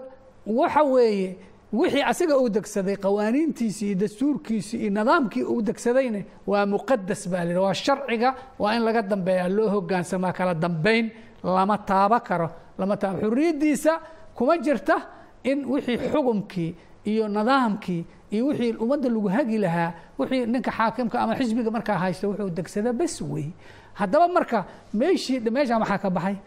waxa 0.46 0.84
weeye 0.84 1.38
wixii 1.74 2.03
asaga 2.12 2.36
uu 2.39 2.50
degsaday 2.50 2.96
qawaaniintiisii 2.96 3.88
iyo 3.91 3.96
dastuurkiisii 4.00 4.80
iyo 4.82 4.89
nidaamkii 4.89 5.44
uu 5.44 5.62
degsadayna 5.62 6.22
waa 6.48 6.65
muqadas 6.65 7.27
baa 7.32 7.44
la 7.46 7.62
waa 7.62 7.74
sharciga 7.74 8.36
waa 8.60 8.75
in 8.75 8.84
laga 8.88 9.01
dambeeya 9.01 9.48
loo 9.50 9.70
hogaansamaa 9.70 10.34
kala 10.34 10.53
dambayn 10.53 11.12
lama 11.44 11.77
taabo 11.77 12.20
karo. 12.20 12.50
Lama 12.80 12.96
taabo 12.98 13.20
xuriyaddiisa 13.22 14.00
kuma 14.36 14.58
jirta 14.58 14.96
in 15.44 15.65
wixii 15.65 15.98
xukumkii 16.12 16.75
iyo 17.05 17.27
nidaamkii 17.27 18.05
iyo 18.31 18.46
wixii 18.48 18.74
ummadda 18.84 19.10
lagu 19.10 19.27
hagi 19.27 19.58
lahaa 19.58 19.91
wixii 20.20 20.46
ninka 20.46 20.72
xaakimka 20.72 21.20
ama 21.22 21.36
xisbiga 21.36 21.72
markaa 21.72 21.98
haysta 21.98 22.27
wuxuu 22.27 22.50
degsada 22.50 22.93
bas 22.93 23.22
wey 23.22 23.50
haddaba 23.93 24.27
marka 24.27 24.65
meeshii 24.93 25.39
meeshaa 25.39 25.79
maxaa 25.79 25.98
ka 25.98 26.10
baxay 26.10 26.38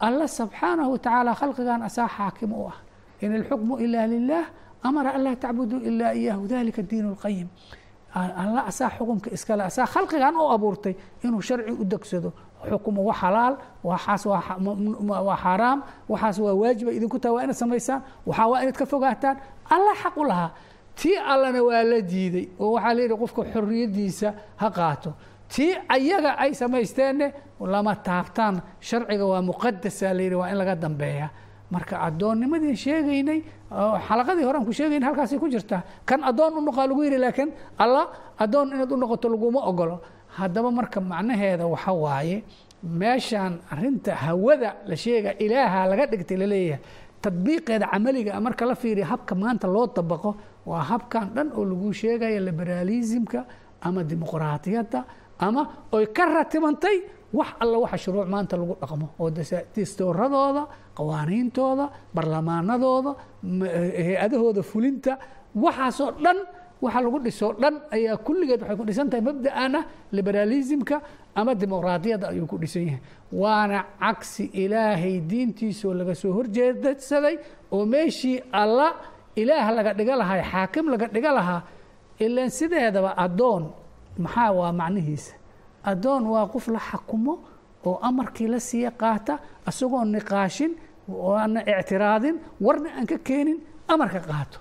allah 0.00 0.28
subxaanahu 0.28 0.92
watacaala 0.92 1.34
khalqigan 1.34 1.82
asaa 1.82 2.08
xaakim 2.08 2.52
u 2.52 2.68
ah. 2.68 2.76
In 3.20 3.32
ilxukmu 3.32 3.78
ila 3.84 4.06
lilah 4.06 4.44
amara 4.82 5.10
an 5.16 5.22
laa 5.24 5.36
tacbuduu 5.36 5.80
ilaa 5.88 6.12
iyahu 6.14 6.46
dalika 6.46 6.82
diin 6.82 7.14
اlqayim 7.14 7.48
alla 8.14 8.66
asaa 8.70 8.90
xukumka 8.96 9.30
iskale 9.30 9.62
asaa 9.70 9.86
khalqigan 9.86 10.34
u 10.36 10.50
abuurtay 10.56 10.94
inuu 11.24 11.40
sharci 11.40 11.72
u 11.72 11.84
degsado 11.84 12.32
xukumo 12.70 13.00
wa 13.08 13.14
xalaal 13.14 13.54
waxaas 13.84 14.22
waa 14.26 15.36
xaaraam 15.42 15.78
waxaas 16.08 16.38
waa 16.44 16.54
waajiba 16.60 16.90
idinku 16.92 17.18
taha 17.18 17.34
waa 17.34 17.42
inaad 17.44 17.56
samaysaan 17.62 18.00
waxaa 18.26 18.46
waa 18.50 18.60
inaad 18.62 18.76
ka 18.76 18.86
fogaataan. 18.86 19.36
Alla 19.70 19.92
xaq 20.02 20.16
u 20.16 20.24
lahaa. 20.24 20.50
Tii 20.94 21.16
allana 21.32 21.60
waa 21.62 21.82
la 21.82 22.00
diiday 22.00 22.46
oo 22.60 22.72
waxaa 22.76 22.94
layidhi 22.94 23.16
qofka 23.22 23.42
xoriyaddiisa 23.52 24.28
ha 24.60 24.70
qaato. 24.70 25.10
Tii 25.48 25.72
ayaga 25.88 26.30
ay 26.38 26.54
samaysteenne 26.54 27.26
lama 27.60 27.94
taabtaan. 27.96 28.62
Sharciga 28.80 29.26
waa 29.26 29.42
muqadasa 29.42 30.14
layidhi 30.14 30.34
waa 30.36 30.48
in 30.50 30.56
laga 30.58 30.74
dambeeya. 30.76 31.28
Marka 31.70 31.96
addoonnimadii 32.06 32.76
sheegaynay 32.76 33.40
xalaqadii 34.08 34.44
horean 34.44 34.64
ku 34.64 34.72
sheegaynay 34.72 35.06
halkaasay 35.08 35.38
ku 35.38 35.48
jirtaa. 35.48 35.82
Kan 36.06 36.20
addoon 36.24 36.52
u 36.58 36.60
noqaa 36.60 36.86
lagu 36.86 37.02
yidhi 37.02 37.18
laakiin 37.18 37.50
alla 37.78 38.02
addoon 38.38 38.68
inaad 38.74 38.92
u 38.92 38.96
noqoto 38.96 39.28
laguma 39.28 39.60
ogolo 39.70 40.00
haddaba 40.38 40.70
marka 40.78 40.98
macnaheeda 41.00 41.64
waxa 41.74 41.92
waaye 42.04 42.36
meeshaan 43.00 43.54
arinta 43.72 44.12
hawada 44.24 44.70
la 44.88 44.96
sheega 45.04 45.30
ilaaha 45.44 45.80
laga 45.90 46.04
dhigtay 46.12 46.36
la 46.42 46.46
leeyahay 46.52 46.80
tadbiiqeeda 47.24 47.86
camaliga 47.92 48.32
marka 48.46 48.64
la 48.70 48.74
fiiriya 48.82 49.06
habka 49.12 49.34
maanta 49.42 49.66
loo 49.74 49.86
dabaqo 49.96 50.30
waa 50.70 50.82
habkan 50.90 51.26
dhan 51.36 51.48
oo 51.58 51.64
lagu 51.70 51.88
sheegaya 52.00 52.40
liberaalismka 52.48 53.40
ama 53.86 54.00
dimuqraatiyadda 54.10 55.00
ama 55.46 55.62
oy 55.96 56.04
ka 56.16 56.24
ratibantay 56.36 56.96
wax 57.38 57.48
alla 57.62 57.76
waxa 57.84 57.98
shuruuc 58.04 58.28
maanta 58.34 58.54
lagu 58.60 58.74
dhaqmo 58.82 59.06
oo 59.20 59.28
distooradooda 59.76 60.62
qawaaniintooda 60.98 61.84
barlamaanadooda 62.16 63.10
hay'adahooda 64.04 64.62
fulinta 64.70 65.12
waxaasoo 65.64 66.10
dhan 66.24 66.38
waxa 66.84 67.00
lagu 67.04 67.18
dhisoo 67.26 67.52
dhan 67.62 67.74
ayaa 67.96 68.16
kulligeed 68.26 68.60
waxay 68.62 68.76
ku 68.80 68.84
dhisan 68.88 69.08
tahay 69.10 69.24
mabda'an 69.28 69.74
ah 69.80 69.84
liberaalismka 70.16 70.96
ama 71.38 71.52
dimuqraadiyadda 71.60 72.26
ayuu 72.32 72.46
ku 72.52 72.56
dhisan 72.62 72.82
yahay. 72.88 73.00
Waana 73.32 73.78
cagsi 74.00 74.44
ilaahay 74.62 75.20
diintiisoo 75.30 75.94
laga 75.98 76.14
soo 76.14 76.32
horjeedsaday 76.36 77.36
oo 77.74 77.84
meeshii 77.86 78.36
alla 78.52 78.88
ilaah 79.36 79.66
laga 79.76 79.92
dhiga 79.98 80.14
lahaa 80.20 80.42
xaakim 80.52 80.84
laga 80.92 81.06
dhiga 81.14 81.30
lahaa 81.38 81.60
ilan 82.24 82.50
sideedaba 82.58 83.10
addoon 83.24 83.64
maxaa 84.24 84.50
waa 84.58 84.72
macnihiisa? 84.80 85.34
Addoon 85.90 86.22
waa 86.32 86.46
qof 86.52 86.66
la 86.74 86.78
xakumo 86.90 87.34
oo 87.88 87.96
amarkii 88.08 88.48
la 88.52 88.58
siiya 88.68 88.90
qaata 89.02 89.34
isagoo 89.68 90.04
niqaashin 90.14 90.72
oana 91.08 91.60
ictiraadin 91.72 92.36
warna 92.64 92.88
aan 92.98 93.06
ka 93.10 93.18
keenin 93.26 93.58
amarka 93.92 94.20
qaato. 94.30 94.58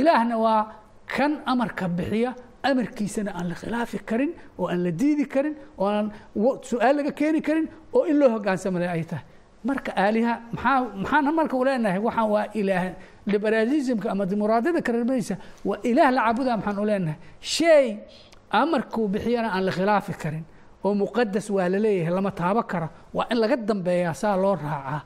Ilaahna 0.00 0.36
waa 0.44 0.60
kan 1.14 1.32
amarka 1.52 1.84
bixiya 1.98 2.30
amarkiisana 2.70 3.30
aan 3.38 3.46
la 3.50 3.54
khilaafi 3.60 3.98
karin 4.08 4.30
oo 4.58 4.66
aan 4.72 4.80
la 4.84 4.90
diidi 5.00 5.24
karin 5.34 5.54
oo 5.78 5.86
aan 5.94 6.06
su'aal 6.70 6.94
laga 6.98 7.12
keeni 7.20 7.40
karin 7.48 7.66
oo 7.96 8.02
in 8.10 8.16
loo 8.20 8.28
hogaansamada 8.34 8.86
ay 8.96 9.04
tahay 9.10 9.24
marka 9.68 9.90
aaliha 10.04 10.34
maxaa 10.52 10.80
maxaan 11.02 11.34
marka 11.38 11.54
u 11.56 11.64
leenahay? 11.66 11.98
Waxaan 12.06 12.28
waa 12.34 12.46
ilaah 12.60 12.84
liberalismka 13.32 14.06
ama 14.12 14.24
dimuqraadiyada 14.30 14.80
kareermaysa 14.86 15.34
waa 15.68 15.78
ilaah 15.90 16.10
la 16.16 16.20
caabudaa 16.26 16.56
maxaan 16.60 16.78
u 16.78 16.84
leenahay. 16.90 17.18
Shay 17.54 17.86
amarkuu 18.60 19.06
bixiyana 19.12 19.48
aan 19.54 19.64
la 19.68 19.72
khilaafi 19.76 20.12
karin 20.22 20.44
oo 20.84 20.92
muqadas 21.02 21.46
waa 21.56 21.68
la 21.72 21.78
leeyahay 21.84 22.12
lama 22.16 22.30
taabo 22.40 22.62
kara 22.70 22.88
waa 23.16 23.26
in 23.32 23.38
laga 23.42 23.56
dambeeyaa 23.68 24.14
saa 24.22 24.36
loo 24.42 24.54
raacaa. 24.54 25.00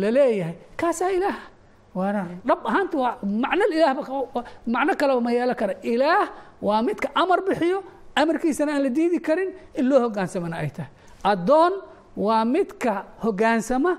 La 0.00 0.08
leeyahay. 0.16 0.54
Kaasaa 0.80 1.10
ilaah? 1.18 1.36
waana 1.36 1.57
dhab 2.48 2.60
ahaanta 2.70 2.96
waa 3.02 3.12
macno 3.44 3.64
ilaah 3.76 3.94
macno 4.74 4.92
kaleba 5.00 5.20
ma 5.26 5.30
yeelo 5.36 5.54
kara. 5.60 5.74
Ilaah 5.92 6.26
waa 6.66 6.80
midka 6.86 7.08
amar 7.22 7.40
bixiyo 7.48 7.78
amarkiisana 8.20 8.70
aan 8.74 8.82
la 8.86 8.90
diidi 8.96 9.18
karin 9.26 9.50
in 9.78 9.84
loo 9.90 10.00
hogaansamana 10.04 10.56
ay 10.62 10.70
tahay. 10.76 10.90
Addoon 11.32 11.72
waa 12.26 12.44
midka 12.54 12.92
hogaansama 13.24 13.92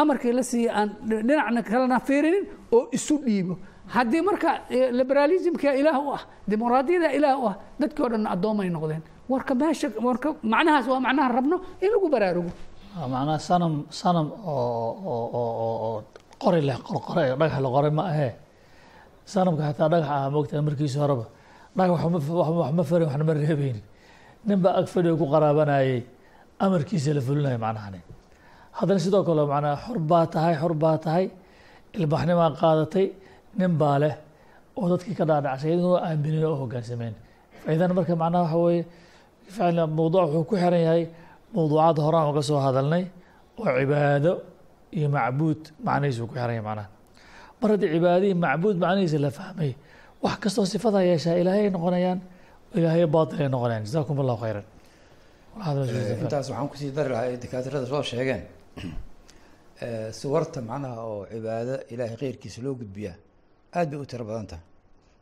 amarkii 0.00 0.32
la 0.38 0.42
siiya 0.50 0.70
aan 0.78 0.88
dhinacna 1.08 1.60
kalena 1.70 1.98
fiirinin 2.08 2.44
oo 2.76 2.82
isu 2.96 3.14
dhiibo. 3.26 3.54
Haddii 3.94 4.22
marka 4.28 4.50
eh, 4.76 4.88
liberalismka 4.98 5.70
ilaah 5.80 5.98
u 6.06 6.08
ah 6.16 6.22
dimuqraadiyada 6.50 7.08
ilaah 7.18 7.36
u 7.42 7.44
ah 7.50 7.54
dadkii 7.80 8.02
o 8.04 8.08
dhan 8.12 8.24
addoomay 8.34 8.68
noqdeen. 8.76 9.02
Warka 9.32 9.52
meesha 9.60 9.88
warka 10.06 10.28
macnahaas 10.52 10.86
waa 10.92 11.00
macnaha 11.06 11.28
rabno 11.36 11.56
in 11.84 11.88
lagu 11.94 12.08
baraarugo. 12.14 12.50
Macnaha 13.12 13.38
sanam 13.48 13.74
sanam 14.00 14.26
oo 14.46 14.90
oo 15.12 15.26
oo 15.40 15.74
oo 15.86 15.98
qori 16.42 16.60
leh 16.68 16.76
qorqore 16.86 17.22
dhagax 17.40 17.60
la 17.64 17.68
qoray 17.74 17.92
ma 17.98 18.02
ahee 18.12 18.32
sanamka 19.32 19.62
xataa 19.68 19.88
dhagax 19.92 20.08
ah 20.16 20.30
moogtaa 20.34 20.62
markiisa 20.66 20.98
horeba 21.02 21.24
dhagax 21.76 21.98
wax 22.04 22.70
ma 22.78 22.82
farin 22.90 23.06
waxna 23.10 23.24
ma 23.28 23.32
reebeynin 23.40 23.82
nin 24.46 24.58
baa 24.64 24.82
ku 25.20 25.24
qaraabanayay 25.32 26.02
amarkiisa 26.64 27.10
la 27.16 27.20
fulinaya 27.26 27.58
macnahani 27.64 28.00
haddana 28.78 29.00
sidoo 29.04 29.22
kale 29.28 29.42
macnaha 29.52 29.76
xor 29.84 29.98
baa 30.10 30.24
tahay 30.34 30.54
xor 30.60 30.74
baa 30.84 30.98
tahay. 31.04 31.26
Ilbaxnimaa 31.94 32.50
qaadatay 32.60 33.06
nin 33.58 33.72
baa 33.80 33.96
leh 34.02 34.14
oo 34.78 34.86
dadkii 34.92 35.14
ka 35.18 35.24
dhaadhacsay 35.30 35.70
iyadoo 35.70 35.96
aaminin 36.06 36.44
oo 36.50 36.56
hogaansameen 36.62 37.14
faidan 37.62 37.90
marka 37.96 38.14
macnaha 38.22 38.56
waxa 38.64 39.64
weeye 39.66 39.86
mawduuc 39.98 40.22
wuxuu 40.34 40.44
ku 40.50 40.54
xiran 40.62 40.82
yahay 40.86 41.02
mawduucaad 41.54 41.96
horaan 42.04 42.26
uga 42.30 42.42
soo 42.48 42.58
hadalnay 42.66 43.04
oo 43.60 43.70
cibaado 43.78 44.32
iyo 44.96 45.08
macbuud 45.16 45.60
macnihiisu 45.86 46.26
ku 46.28 46.34
xiran 46.34 46.54
yahay 46.56 46.66
macnaha. 46.68 46.88
Mar 47.60 47.70
haddii 47.72 47.90
cibaado 47.94 48.24
iyo 48.30 48.36
macbuud 48.44 48.76
macnihiisa 48.84 49.18
la 49.18 49.30
fahmay 49.38 49.72
wax 50.22 50.36
kastoo 50.42 50.66
sifada 50.66 51.00
yeeshaa 51.10 51.36
ilaahay 51.42 51.66
ay 51.66 51.70
noqonayaan 51.76 52.20
ilaahay 52.74 53.06
baatil 53.16 53.42
ay 53.42 53.48
noqonayaan. 53.54 53.84
Jazaakum 53.86 54.16
allahu 54.22 54.40
khayran 54.44 54.66
intaas 55.54 56.50
waxaan 56.50 56.68
ku 56.68 56.76
sii 56.76 56.90
dari 56.90 57.10
lahaa 57.10 57.26
ay 57.30 57.36
dakaatirada 57.36 57.86
soo 57.86 58.02
sheegeen. 58.02 58.44
Eh, 59.84 60.12
suwarta 60.12 60.62
macnaha 60.62 61.02
oo 61.02 61.26
cibaado 61.26 61.74
ilaahay 61.90 62.16
kheyrkiisa 62.16 62.62
loo 62.62 62.74
gudbiyaa 62.78 63.16
aad 63.74 63.90
bay 63.90 63.98
u 63.98 64.06
tiro 64.06 64.24
badan 64.24 64.46
tahay. 64.46 64.64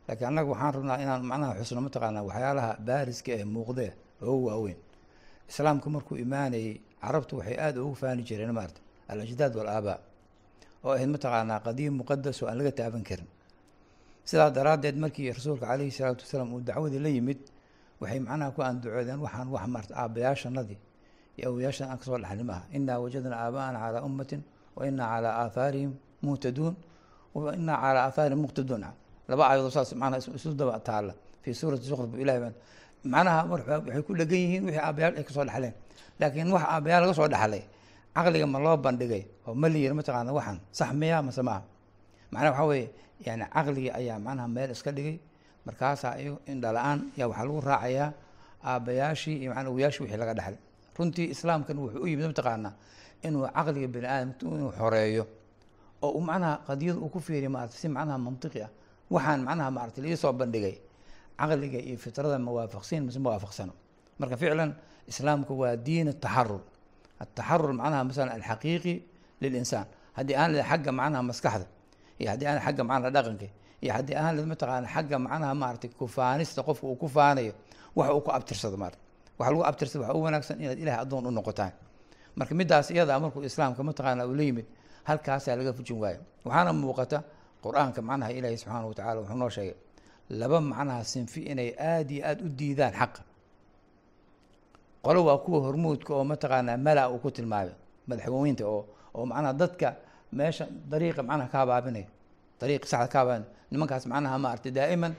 Laakiin 0.07 0.27
annaga 0.29 0.49
waxaan 0.53 0.73
rabnaa 0.73 0.97
inaan 1.01 1.25
macnaha 1.25 1.57
xusno 1.57 1.81
mataqaanaa 1.81 2.23
waxyaalaha 2.29 2.71
baariska 2.87 3.31
ee 3.33 3.45
muuqdee 3.55 3.91
oo 4.21 4.37
waaweyn. 4.45 4.77
Islaamku 5.49 5.89
markuu 5.89 6.17
imaanayey 6.25 6.81
carabtu 7.01 7.37
waxay 7.39 7.57
aad 7.65 7.77
ugu 7.77 7.95
faani 8.01 8.23
jireen 8.23 8.53
maarata 8.53 8.81
al-ajdaad 9.11 9.53
wal-aabaa 9.59 9.97
oo 10.85 10.91
ahayd 10.95 11.09
mataqaanaa 11.15 11.59
qadiim 11.67 11.93
muqadas 12.01 12.37
oo 12.43 12.47
aan 12.49 12.57
laga 12.59 12.71
taaban 12.79 13.03
karin. 13.09 13.27
Sidaa 14.29 14.49
daraaddeed 14.57 14.95
markii 15.03 15.31
rasuulka 15.37 15.65
calayhi 15.71 15.91
salaatu 15.97 16.23
wasalaam 16.25 16.49
uu 16.55 16.61
dacwadii 16.67 16.99
la 17.05 17.09
yimid 17.17 17.39
waxay 18.01 18.19
macnaha 18.19 18.51
ku 18.55 18.59
anducoodeen 18.69 19.19
waxaan 19.25 19.47
wax 19.55 19.65
maarta 19.75 19.93
aabbayaashanadii 20.01 20.79
iyo 21.37 21.45
awoyaashan 21.49 21.87
aan 21.91 21.97
ka 21.99 22.05
soo 22.07 22.17
dhaxlin 22.23 22.49
inaa 22.77 22.97
wajadnaa 23.03 23.39
aaba'ana 23.45 23.77
calaa 23.83 24.03
ummatin 24.07 24.41
wa 24.75 24.81
calaa 24.85 25.33
aathaarihim 25.43 25.91
muhtaduun 26.25 26.73
wa 27.35 27.51
calaa 27.51 28.03
aathaarihim 28.07 28.41
muqtaduun 28.45 28.83
laba 29.29 29.43
aayadood 29.49 29.71
saas 29.75 29.91
macnaha 30.01 30.19
isu- 30.19 30.55
daba 30.59 30.79
taalla. 30.87 31.13
Fii 31.43 31.53
suurati 31.59 31.85
suqraf 31.89 32.11
ilahi 32.23 32.39
baan 32.43 32.55
macnaha 33.13 33.39
waxay 33.51 34.01
ku 34.07 34.11
dhegan 34.19 34.39
yihiin 34.43 34.63
wixii 34.67 34.83
aabbayaal 34.87 35.13
ay 35.19 35.23
ka 35.27 35.31
soo 35.35 35.45
dhaxleen. 35.49 35.73
Laakiin 36.19 36.49
wax 36.55 36.63
aabbayaal 36.73 37.01
laga 37.03 37.13
soo 37.19 37.27
dhaxlay 37.33 37.61
caqliga 38.15 38.47
ma 38.47 38.59
loo 38.59 38.77
bandhigay 38.77 39.23
oo 39.47 39.53
ma 39.61 39.67
layiri 39.69 39.93
mataqaana 39.99 40.31
waxaan. 40.37 40.59
Sax 40.71 40.89
miya 40.93 41.21
mase 41.21 41.41
maaha 41.41 41.61
macnaha 42.31 42.51
waxaa 42.51 42.67
weeye 42.71 42.87
yani 43.25 43.45
caqligii 43.55 43.91
ayaa 43.99 44.19
macnaha 44.19 44.47
meel 44.55 44.71
iska 44.71 44.91
dhigay. 44.91 45.17
Markaasaa 45.65 46.17
iyago 46.21 46.37
indhala-aan 46.51 46.99
yaa 47.17 47.27
waxaa 47.31 47.45
lagu 47.47 47.61
raacayaa 47.61 48.09
aabbayaashii 48.63 49.35
iyo 49.41 49.49
macnaa 49.53 49.69
awoyaashii 49.71 50.03
wixii 50.03 50.17
laga 50.21 50.33
dhaxlay. 50.33 50.59
Runtii 50.97 51.27
islaamkan 51.33 51.77
wuxuu 51.79 52.03
u 52.03 52.07
yimid 52.07 52.25
mataqaanaa 52.31 52.73
inuu 53.25 53.47
caqliga 53.55 53.87
bini 53.93 54.07
aadamka 54.07 54.45
inuu 54.45 54.71
xoreeyo 54.79 55.23
oo 56.03 56.09
uu 56.17 56.21
macnaha 56.21 56.53
qadiyada 56.67 56.99
uu 56.99 57.09
ku 57.09 57.19
fiiriyo 57.19 57.49
maarata 57.49 57.73
si 57.81 57.87
macnaha 57.87 58.17
mantiqi 58.25 58.61
ah. 58.61 58.69
Waxaan 59.13 59.41
macnaha 59.47 59.69
maarata 59.71 60.01
laii 60.03 60.17
soo 60.17 60.33
bandhigay 60.33 60.75
caqliga 61.39 61.79
iyo 61.79 61.97
fitrada 61.97 62.37
mawaafaqsiin 62.39 63.01
mise 63.07 63.19
mawaafaqsano 63.19 63.73
marka 64.19 64.35
ficlan 64.37 64.71
islaamku 65.07 65.53
waa 65.61 65.75
diin 65.85 66.07
ataxarur 66.13 66.61
ataxarur 67.19 67.73
macnaha 67.79 68.03
masalan 68.09 68.31
alxaqiiqi 68.37 68.93
lilinsaan 69.41 69.85
haddii 70.17 70.35
aan 70.41 70.51
xagga 70.69 70.91
macnaha 70.99 71.23
maskaxda 71.29 71.65
iyo 72.19 72.29
haddii 72.31 72.47
aan 72.47 72.59
xagga 72.65 72.83
macnaha 72.89 73.11
dhaqanka 73.15 73.47
iyo 73.83 73.91
haddii 73.97 74.15
aan 74.15 74.35
mataqaana 74.51 74.87
xagga 74.95 75.17
macnaha 75.25 75.53
maarata 75.61 75.87
kufaanista 75.99 76.63
qofka 76.67 76.85
uu 76.87 76.95
ku 77.01 77.07
faanayo 77.15 77.53
wax 77.95 78.09
uu 78.15 78.21
ku 78.25 78.31
abtirsado 78.37 78.77
maarata 78.77 78.99
waxa 79.39 79.51
lagu 79.51 79.63
abtirsada 79.69 80.01
waxa 80.05 80.15
u 80.17 80.21
wanaagsan 80.25 80.55
inaad 80.63 80.79
ilahay 80.83 80.99
addoon 81.03 81.25
u 81.27 81.31
noqotaan 81.31 81.71
marka 82.35 82.53
midaas 82.55 82.89
iyada 82.91 83.19
markuu 83.19 83.43
islaamka 83.49 83.81
mataqaana 83.83 84.25
uu 84.27 84.33
la 84.39 84.43
yimid 84.43 84.65
halkaasaa 85.07 85.55
laga 85.59 85.73
fujin 85.77 85.97
waayo 86.03 86.19
waxaana 86.45 86.71
muuqata 86.73 87.17
qur'aanka 87.63 87.99
macnaha 88.09 88.31
ilaahi 88.37 88.57
subxaana 88.61 88.85
wa 88.89 88.93
tacala 88.97 89.19
wuxuu 89.21 89.37
noo 89.41 89.49
sheegay 89.49 89.75
laba 90.29 90.57
macnaha 90.61 91.03
sinfi 91.13 91.41
inay 91.51 91.69
aad 91.79 92.11
iyo 92.11 92.21
aada 92.29 92.41
u 92.45 92.49
diidaan 92.59 92.93
xaqa 92.99 93.21
qolo 95.05 95.19
waa 95.27 95.37
kuwa 95.43 95.59
hormuudka 95.65 96.11
oo 96.17 96.23
mataqaanaa 96.23 96.77
mala 96.77 97.09
uu 97.09 97.19
ku 97.23 97.29
tilmaamay 97.31 97.73
madaxweynta 98.07 98.63
oo 98.67 98.81
oo 99.17 99.25
macnaha 99.25 99.53
dadka 99.61 99.87
meesha 100.37 100.65
dariiqa 100.91 101.21
macnaha 101.23 101.49
ka 101.53 101.57
habaabinaya 101.61 102.07
dariiqa 102.61 102.87
saxda 102.91 103.07
ka 103.13 103.19
habaabinaya 103.19 103.51
nimankaas 103.71 104.05
macnaha 104.11 104.37
maaragtay 104.43 104.71
daa'iman 104.71 105.13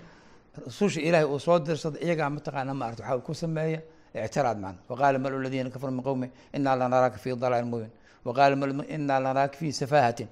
rususha 0.66 1.00
ilaahay 1.00 1.26
uu 1.28 1.38
soo 1.46 1.58
dirsada 1.58 1.98
iyagaa 2.00 2.30
mataqaana 2.30 2.72
maarata 2.74 3.02
waxaa 3.02 3.18
ku 3.26 3.34
sameeya? 3.34 3.80
Ictiraad 4.14 4.58
macna 4.64 4.78
waqaala 4.88 5.18
malu 5.18 5.36
ladiina 5.42 5.70
kafaru 5.74 5.92
min 5.92 6.02
qowmi 6.06 6.30
inaa 6.56 6.76
lanaraaka 6.80 7.18
fi 7.18 7.34
dalaalin 7.34 7.68
mubiin. 7.72 7.90
Waqaala 8.24 8.56
malu 8.56 8.72
inaa 8.88 9.18
lanaraaka 9.24 9.56
fi 9.58 9.72
safaahatin. 9.72 10.28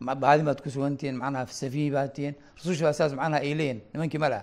Baadi 0.00 0.42
baad 0.42 0.60
ku 0.64 0.70
sugantihiin 0.70 1.16
macnaha 1.20 1.44
safiih 1.46 1.92
baad 1.92 2.10
tihiin 2.16 2.34
rususha 2.56 2.84
baa 2.88 2.92
saas 2.96 3.12
macnaha 3.12 3.42
ay 3.44 3.52
leeyihiin 3.54 3.80
nimankii 3.92 4.18
mala 4.24 4.40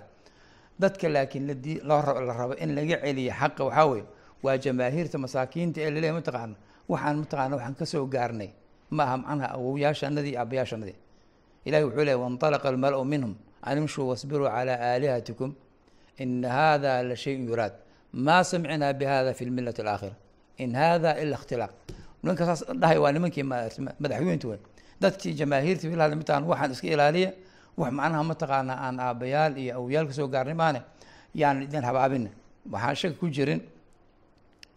dadka 0.78 1.08
laakiin 1.08 1.46
ladi 1.50 1.80
loo 1.82 2.02
la 2.28 2.32
rabo 2.40 2.54
in 2.62 2.70
laga 2.78 2.96
celiyo 3.02 3.32
xaqa 3.40 3.62
waxaa 3.66 3.86
weeye 3.90 4.04
waa 4.42 4.56
jamaahiirta 4.64 5.18
masaakiinta 5.18 5.80
ee 5.80 5.90
laleeyahy 5.90 6.16
mataqaana 6.20 6.54
waxaan 6.88 7.16
mataqaana 7.22 7.54
waxaan 7.56 7.74
ka 7.74 7.84
soo 7.86 8.06
gaarnay. 8.06 8.50
Ma 8.90 9.02
aha 9.04 9.16
macnaha 9.16 9.48
awowyaashanadii 9.56 10.30
iyo 10.32 10.40
aabbayaashanadii 10.40 10.96
wuxuu 11.84 12.04
leeyay 12.04 12.20
wainطalaqa 12.22 12.68
almala-u 12.68 13.04
minhum 13.04 13.34
an 13.62 13.78
wasbiruu 14.10 14.48
calaa 14.48 14.78
aalihatikum 14.80 15.54
ina 16.18 16.48
hada 16.48 17.02
la 17.02 17.16
shayun 17.16 17.46
yuraad. 17.48 17.72
Ma 18.12 18.42
samicnaa 18.44 18.92
bihada 18.92 19.34
fi 19.34 19.44
lmilati 19.44 19.82
alaakhira. 19.82 20.16
In 20.58 20.74
hada 20.74 21.20
ila 21.22 21.36
ikhtilaaq. 21.36 21.72
Nimanka 22.22 22.44
saas 22.46 22.64
dhahay 22.80 22.98
waa 22.98 23.12
nimankii 23.12 23.42
madaxweyntu 23.42 24.48
wey 24.50 24.58
dadkii 25.00 25.34
jamaahiirta 25.34 25.88
ilaa 25.88 26.08
mitaan 26.14 26.44
waxaan 26.44 26.72
iska 26.72 26.86
ilaaliya. 26.86 27.32
Wax 27.76 27.92
macnaha 27.92 28.22
mataqaana 28.24 28.74
aan 28.86 29.00
aabbayaal 29.00 29.56
iyo 29.58 29.76
awyaal 29.78 30.06
ka 30.08 30.26
gaarnay 30.26 30.54
maane 30.54 30.80
yaan 31.34 31.62
idin 31.62 31.84
habaabina 31.84 32.30
waxaan 32.72 32.96
shaka 32.96 33.14
ku 33.20 33.28
jirin 33.30 33.60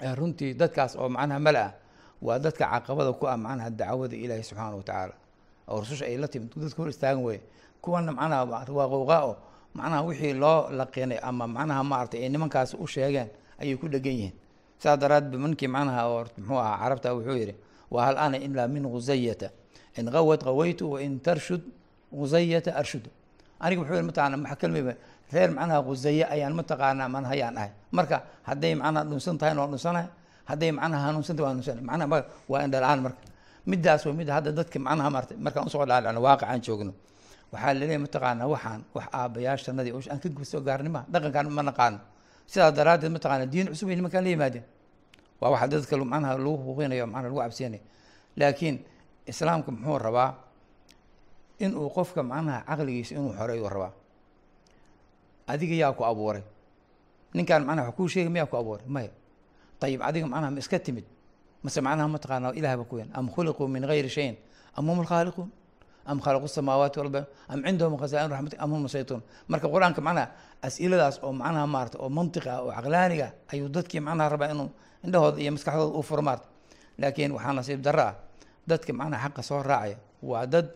runtii 0.02 0.54
dadkaas 0.54 0.96
oo 0.96 1.10
macnaha 1.10 1.40
mala 1.40 1.62
ah 1.66 1.74
waa 2.22 2.40
dadka 2.40 2.66
caqabada 2.66 3.14
ku 3.14 3.26
ah 3.28 3.38
macnaha 3.38 3.70
dacwada 3.70 4.16
ilaahi 4.16 4.44
subxaana 4.44 4.76
wa 4.76 4.84
tacaala. 4.84 5.14
Oo 5.70 5.80
rususha 5.80 6.06
ay 6.06 6.18
la 6.18 6.28
timid 6.28 6.50
dadka 6.56 6.78
hor 6.82 6.90
istaagan 6.90 7.24
weye 7.24 7.42
kuwana 7.82 8.12
macnaha 8.12 8.46
waa 8.46 8.88
qowqaa 8.94 9.22
o 9.30 9.38
macnaha 9.74 10.02
wixii 10.08 10.34
loo 10.34 10.70
laqinay 10.70 11.20
ama 11.22 11.48
macnaha 11.48 11.84
maaragtay 11.84 12.24
ay 12.24 12.30
nimankaas 12.30 12.74
u 12.74 12.88
sheegeen 12.88 13.30
ayay 13.62 13.78
ku 13.78 13.88
dhegan 13.88 14.14
yihiin. 14.14 14.34
Saas 14.82 15.00
daraadba 15.00 15.38
ninkii 15.38 15.68
macnaha 15.70 16.02
oo 16.10 16.26
muxuu 16.38 16.58
ahaa 16.60 16.78
carabta 16.82 17.14
wuxuu 17.16 17.38
yihi 17.38 17.56
wa 17.92 18.06
hal 18.06 18.18
ana 18.18 18.38
ilaa 18.38 18.68
min 18.68 18.84
guzayata 18.90 19.50
in 19.98 20.10
qawad 20.12 20.42
qawaytu 20.44 20.92
wa 20.92 21.02
in 21.02 21.20
tarshud 21.20 21.62
guzayata 22.12 22.76
arshud 22.76 23.06
aniga 23.60 23.82
wuxuu 23.82 23.94
yihi 23.96 24.06
mataqana 24.10 24.38
maxa 24.38 24.56
kalmiba 24.56 24.94
reer 25.34 25.50
macnaha 25.52 25.82
guzaye 25.88 26.24
ayaan 26.34 26.54
mataqaanaa 26.60 27.08
manaha 27.16 27.34
ayaan 27.36 27.58
ahay. 27.58 27.72
Marka 27.92 28.18
hadday 28.48 28.74
macnaha 28.76 29.04
dhunsan 29.10 29.38
tahay 29.40 29.56
waa 29.58 29.68
dhunsanahay 29.72 30.08
hadday 30.50 30.72
macnaha 30.72 31.02
hanuunsan 31.08 31.36
tahay 31.38 31.46
waa 31.48 31.52
hanuunsanay 31.56 31.84
macnaha 31.90 32.24
waa 32.52 32.62
indhala-aan 32.66 33.00
marka. 33.06 33.22
Midaas 33.66 34.06
waa 34.06 34.14
mid 34.20 34.30
hadda 34.30 34.52
dadka 34.52 34.78
macnaha 34.80 35.10
maarata 35.14 35.34
markaan 35.46 35.66
u 35.68 35.70
soo 35.74 35.86
dhaalcno 35.90 36.20
waaqicaan 36.28 36.60
joogno. 36.66 36.94
Waxaa 37.52 37.74
laleeyahy 37.74 38.00
mataqaanaa 38.06 38.48
waxaan 38.54 38.82
wax 38.96 39.06
aabayaashanadii 39.20 39.94
aan 40.12 40.20
ka 40.20 40.30
soo 40.52 40.62
gaarnima 40.68 41.06
dhaqankaan 41.14 41.48
ma 41.58 41.62
naqaano. 41.70 42.00
Sidaas 42.52 42.74
daraaddeed 42.78 43.12
mataqaana 43.16 43.46
diin 43.52 43.68
cusub 43.72 43.90
ay 43.90 43.96
nimankaan 43.96 44.24
la 44.24 44.30
yimaadeen. 44.34 44.64
Waa 45.42 45.50
waxa 45.54 45.68
dadka 45.68 45.96
macnaha 46.14 46.36
lagu 46.38 46.58
huqinayo 46.66 47.06
macnaha 47.08 47.28
lagu 47.30 47.40
cabsiinayo 47.44 47.82
laakiin 48.40 48.76
islaamka 49.28 49.72
muxuu 49.72 49.98
rabaa 50.06 50.30
inuu 51.60 51.90
qofka 51.96 52.24
macnaha 52.24 52.60
caqligiisa 52.70 53.12
inuu 53.20 53.34
xoreeyo 53.38 53.68
rabaa 53.70 53.92
adiga 55.54 55.76
yaa 55.76 55.94
ku 55.98 56.04
abuuray. 56.06 56.44
Ninkaan 57.36 57.64
macnaha 57.68 57.88
wax 57.92 57.96
kuu 57.98 58.08
sheegay 58.08 58.30
miyaa 58.32 58.50
ku 58.52 58.56
abuuray? 58.58 58.86
Maya 58.88 59.12
ayib 59.82 60.02
adiga 60.02 60.28
macnaha 60.28 60.52
ma 60.56 60.60
iska 60.60 60.80
timid. 60.80 61.06
Mase 61.64 61.80
macnaha 61.82 62.08
mataqaana 62.08 62.48
ilaah 62.60 62.76
ba 62.78 62.84
ku 62.90 62.98
yan 63.02 63.10
am 63.14 63.28
khuliquu 63.30 63.68
min 63.68 63.84
gayri 63.88 64.10
shayin? 64.10 64.36
Am 64.78 64.86
hum 64.90 65.02
lkhaaliquun 65.04 65.50
am 66.06 66.18
khalaqu 66.20 66.48
samaawaati 66.48 66.98
walba 67.00 67.22
am 67.50 67.60
cindahum 67.66 67.98
khazaain 68.02 68.30
raxmati 68.32 68.58
am 68.58 68.72
hum 68.74 68.82
musaytuun 68.90 69.22
marka 69.48 69.68
qur'aanka 69.70 70.02
macnaha 70.02 70.28
as-iladaas 70.66 71.20
oo 71.24 71.32
macnaha 71.32 71.68
maarata 71.68 71.98
oo 72.02 72.10
mantiq 72.10 72.46
ah 72.50 72.60
oo 72.66 72.72
caqlaaniga 72.74 73.28
ayuu 73.54 73.70
dadkii 73.70 74.02
macnaha 74.02 74.30
rabaa 74.34 74.50
inuu 74.54 74.70
indhahooda 75.06 75.38
iyo 75.44 75.52
maskaxdooda 75.56 75.94
u 75.98 76.02
furo 76.02 76.22
maarta. 76.26 76.48
Laakiin 76.98 77.32
waxaa 77.38 77.54
nasiib 77.54 77.82
darro 77.86 78.02
ah 78.02 78.16
dadka 78.68 78.94
macnaha 78.94 79.30
xaqa 79.30 79.42
soo 79.44 79.62
raacaya 79.62 79.98
waa 80.24 80.46
dad 80.54 80.68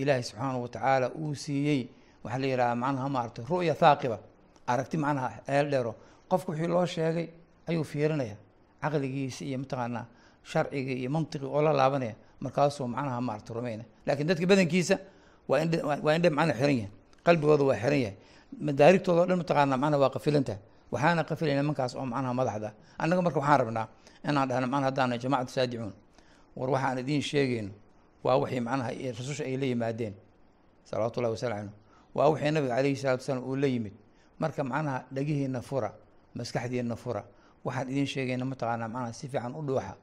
ilaahay 0.00 0.22
subxaanahu 0.24 0.62
watacaala 0.64 1.06
uu 1.12 1.34
siiyey 1.34 1.80
waxaa 2.24 2.38
la 2.42 2.46
yidhaha 2.46 2.74
macnaha 2.82 3.08
maarata 3.08 3.42
ru'ya 3.50 3.74
thaaqiba. 3.74 4.18
Aragti 4.66 4.96
macnaha 4.96 5.28
eel 5.48 5.70
dheero. 5.70 5.94
Qofku 6.30 6.52
wixii 6.52 6.68
loo 6.68 6.86
sheegay 6.86 7.26
ayuu 7.68 7.84
fiirinaya. 7.84 8.36
Caqligiisa 8.82 9.44
iyo 9.44 9.58
mataqaanaa 9.58 10.04
sharciga 10.50 10.92
iyo 11.00 11.10
mantiqi 11.10 11.44
oo 11.46 11.62
la 11.62 11.72
laabanaya. 11.72 12.14
Markaasuu 12.40 12.86
macnaha 12.88 13.20
maarata 13.20 13.54
rumayna 13.54 13.84
laakiin 14.06 14.26
dadka 14.28 14.46
badankiisa 14.46 14.96
waa 15.48 15.60
indhe 15.64 15.78
waa 15.82 16.14
indhe 16.16 16.30
macnaha 16.30 16.58
xiran 16.58 16.76
yahay. 16.76 16.90
Qalbigooda 17.26 17.64
waa 17.64 17.76
xiran 17.82 18.00
yahay. 18.04 18.16
Madaarigtooda 18.66 19.20
o 19.22 19.26
dhan 19.26 19.38
mataqaana 19.42 19.76
macnaha 19.76 20.00
waa 20.02 20.10
qafilantaha 20.16 20.58
waxaana 20.92 21.22
qafilayna 21.28 21.62
nimankaas 21.62 21.92
oo 21.96 22.06
macnaha 22.06 22.34
madaxda. 22.40 22.70
Annaga 22.98 23.22
marka 23.22 23.38
waxaan 23.40 23.58
rabnaa 23.60 23.86
inaan 24.28 24.48
dhahno 24.48 24.66
macnaha 24.72 24.88
haddaana 24.90 25.14
jamacatu 25.22 25.52
saadicuun. 25.56 25.92
War 26.56 26.68
waxaan 26.74 26.98
idiin 27.02 27.22
sheegayno 27.22 27.70
waa 28.24 28.36
wixii 28.40 28.60
macnaha 28.60 28.90
rasusha 29.18 29.44
ay 29.44 29.56
la 29.56 29.66
yimaadeen. 29.66 30.14
Salawaatu 30.88 31.20
ullahi 31.20 31.32
wasalam 31.36 31.56
canhu 31.58 31.72
waa 32.14 32.28
wixii 32.32 32.50
nabiga 32.50 32.74
calayhi 32.76 32.96
salatu 32.96 33.22
wasalaam 33.22 33.44
uu 33.48 33.56
la 33.56 33.66
yimid. 33.66 33.92
Marka 34.38 34.64
macnaha 34.64 35.04
dhagihiina 35.14 35.60
fura 35.62 35.90
maskaxdiina 36.34 36.96
fura. 36.96 37.22
Waxaan 37.64 37.88
idiin 37.90 38.06
sheegayna 38.06 38.44
mataqaanaa 38.44 38.88
macnaha 38.88 39.12
si 39.12 39.28
fiican 39.28 39.54
u 39.54 39.62
dhuuxa. 39.62 39.94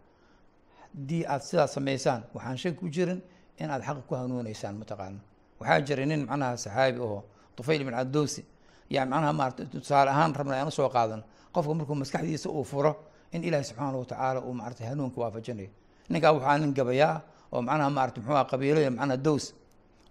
Haddii 0.94 1.24
aad 1.28 1.42
sidaas 1.42 1.74
samaysaan 1.74 2.24
waxaan 2.34 2.58
shaki 2.58 2.78
ku 2.78 2.90
jirin 2.90 3.22
in 3.60 3.70
aad 3.70 3.82
xaqa 3.84 4.02
ku 4.08 4.16
hanuuneysaan 4.16 4.76
mataqaana 4.82 5.20
waxaa 5.60 5.82
jiray 5.88 6.06
nin 6.06 6.26
macnaha 6.30 6.58
saxaabi 6.58 7.00
aho 7.02 7.24
tufayl 7.56 7.82
ibn 7.82 7.92
cabdowsi 7.94 8.46
yaa 8.90 9.06
macnaha 9.06 9.34
maarata 9.34 9.66
tusaale 9.66 10.10
ahaan 10.12 10.34
rabna 10.36 10.56
aan 10.62 10.68
u 10.68 10.72
soo 10.72 10.90
qaadano 10.90 11.24
qofka 11.54 11.74
markuu 11.74 11.96
maskaxdiisa 11.96 12.50
uu 12.50 12.64
furo 12.64 12.92
in 13.32 13.44
ilaahi 13.44 13.64
subxaana 13.66 13.98
watacaala 13.98 14.40
uu 14.42 14.54
maarata 14.54 14.86
hanuunka 14.86 15.18
waafajinayo. 15.22 15.70
Ninkaa 16.10 16.32
waxaa 16.34 16.58
nin 16.62 16.74
gabayaa 16.74 17.22
oo 17.54 17.62
macnaha 17.62 17.90
maarata 17.90 18.22
muxuu 18.22 18.36
aha 18.38 18.46
qabiilada 18.52 18.90
macnaha 18.92 19.18
dows 19.18 19.54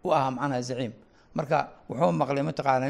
u 0.04 0.10
ahaa 0.12 0.30
macnaha 0.30 0.60
zaciim 0.62 0.92
marka 1.38 1.58
wuxuu 1.88 2.12
maqlay 2.20 2.42
mataqaana 2.48 2.84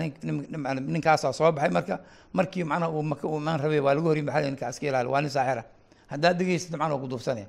ninkaasaa 0.94 1.32
soo 1.38 1.50
baxay 1.56 1.70
marka 1.78 1.94
markii 2.38 2.64
macnaha 2.70 2.90
uu 2.96 3.38
imaan 3.40 3.58
rabay 3.64 3.80
waa 3.86 3.94
lagu 3.96 4.06
horyay 4.10 4.24
maxaa 4.28 4.46
ninka 4.50 4.66
iska 4.72 4.86
ilaali 4.90 5.08
waa 5.12 5.20
nin 5.24 5.30
saaxira. 5.36 5.62
Haddaad 6.10 6.36
dhegeysata 6.38 6.76
macnaha 6.80 7.00
ku 7.02 7.08
duufsanaya 7.12 7.46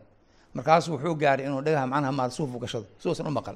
markaasuu 0.56 0.92
wuxuu 0.96 1.16
gaaray 1.22 1.46
inuu 1.48 1.62
dhagaha 1.66 1.86
macnaha 1.94 2.12
maal 2.20 2.32
suuf 2.38 2.50
u 2.56 2.60
gashado 2.64 2.86
si 3.02 3.06
uusan 3.10 3.28
u 3.28 3.32
maqal. 3.38 3.56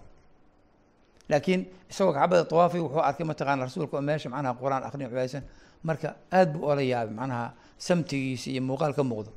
Laakiin 1.30 1.62
isagoo 1.92 2.14
kacbada 2.18 2.44
tawaafi 2.52 2.78
wuxuu 2.86 3.02
arkay 3.10 3.26
mataqaana 3.32 3.64
rasuulka 3.68 3.96
oo 3.98 4.02
meesha 4.08 4.30
macnaha 4.34 4.54
qur'aan 4.62 4.84
aqrin 4.88 5.08
cibaadaysan 5.10 5.44
marka 5.88 6.10
aad 6.38 6.50
buu 6.54 6.64
ola 6.72 6.82
yaabay 6.92 7.16
macnaha 7.20 7.46
samtigiisa 7.86 8.48
iyo 8.54 8.62
muuqaal 8.70 8.94
ka 8.98 9.04
muuqdo 9.12 9.32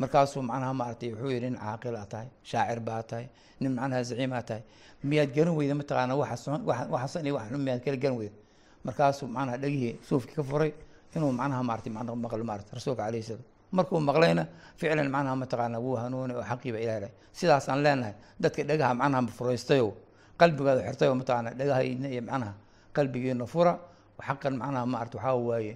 markaasuu 0.00 0.42
macnaha 0.50 0.72
maaragtay 0.80 1.08
wuxuu 1.12 1.30
yidhi 1.34 1.48
nin 1.50 1.56
caaqil 1.62 1.96
aa 1.96 2.06
tahay 2.12 2.28
shaacir 2.50 2.80
baa 2.80 3.02
tahay 3.10 3.26
nin 3.60 3.72
macnaha 3.78 4.02
zaciim 4.08 4.32
aa 4.32 4.42
tahay 4.48 4.62
miyaad 5.04 5.30
garan 5.36 5.54
weyda? 5.58 5.74
Mataqaana 5.80 6.14
waxasan 6.94 7.26
iyo 7.26 7.34
wax 7.38 7.46
miyaad 7.66 7.80
kala 7.84 7.96
garan 8.02 8.16
weyda. 8.20 8.34
Markaasuu 8.86 9.26
macnaha 9.36 9.56
dhegihii 9.62 9.92
suufkii 10.08 10.34
ka 10.38 10.42
furay 10.42 10.72
inuu 11.16 11.32
macnaha 11.32 11.62
maaragtay 11.68 11.92
macnaha 11.96 12.16
maqlo 12.24 12.44
maarata 12.44 12.70
rasuulka 12.76 13.02
calayhi 13.06 13.22
salaam. 13.28 13.44
Markuu 13.76 14.00
maqlayna 14.00 14.44
ficlan 14.76 15.08
macnaha 15.14 15.34
mataqaana 15.42 15.78
wuu 15.84 15.96
hanuunay 16.00 16.36
oo 16.36 16.44
xaqiiba 16.50 16.78
ilahi 16.84 17.00
lahay 17.04 17.12
sidaasaan 17.38 17.78
leenahay 17.84 18.14
dadka 18.42 18.62
dhagaha 18.68 18.92
macnaha 19.00 19.26
furaystayow 19.38 19.88
qalbigooda 20.40 20.80
xirtayo 20.88 21.12
mataqaana 21.20 21.50
dhagahayna 21.58 22.08
iyo 22.14 22.22
macnaha 22.28 22.52
qalbigiina 22.96 23.46
fura 23.52 23.72
xaqan 24.26 24.54
macnaha 24.62 24.84
maarata 24.92 25.16
waxaa 25.18 25.36
waaye 25.48 25.74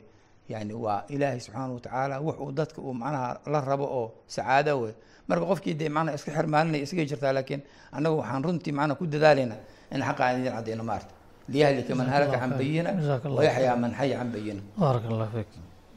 yani 0.52 0.74
waa 0.84 1.00
ilaahay 1.14 1.40
subxaana 1.46 1.72
watacaala 1.78 2.14
wux 2.26 2.36
uu 2.44 2.52
dadka 2.60 2.78
uu 2.86 2.94
macnaha 3.02 3.28
la 3.52 3.60
rabo 3.70 3.86
oo 3.98 4.06
sacaado 4.34 4.72
wey 4.82 4.92
marka 5.28 5.44
qofkii 5.50 5.74
dee 5.80 5.88
macnaha 5.96 6.14
iska 6.18 6.30
xirmaalinaya 6.36 6.82
isgay 6.86 7.06
jirtaa 7.10 7.32
laakiin 7.36 7.60
annagu 7.96 8.16
waxaan 8.20 8.42
runtii 8.46 8.72
macnaha 8.78 8.98
ku 9.00 9.04
dadaalayna 9.14 9.56
in 9.94 10.00
xaqa 10.08 10.22
aan 10.26 10.34
idin 10.40 10.52
caddayno 10.56 10.84
maarta. 10.90 11.12
Liyahlika 11.52 11.92
man 11.98 12.08
halaka 12.14 12.36
can 12.42 12.50
bayina 12.60 12.90
wayaxyaa 13.38 13.76
man 13.82 13.92
xaya 13.98 14.14
can 14.20 14.28
bayina 14.34 14.60
baarak 14.80 15.04
allah 15.10 15.28
fiik 15.34 15.48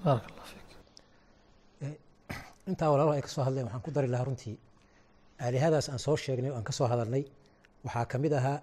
baarak 0.05 0.25
allah 0.31 0.45
fiik 0.51 0.67
intaa 2.69 2.89
walaalaha 2.93 3.15
ay 3.17 3.21
ka 3.25 3.31
soo 3.35 3.43
hadleen 3.47 3.65
waxaan 3.67 3.81
ku 3.85 3.91
dari 3.95 4.07
lahaa 4.13 4.25
runtii 4.29 4.55
aalihadaas 5.43 5.87
aan 5.91 5.99
soo 6.05 6.15
sheegnay 6.23 6.51
oo 6.51 6.57
aan 6.59 6.65
ka 6.69 6.73
soo 6.79 6.87
hadalnay 6.91 7.23
waxaa 7.85 8.05
ka 8.11 8.15
mid 8.23 8.33
ahaa 8.39 8.57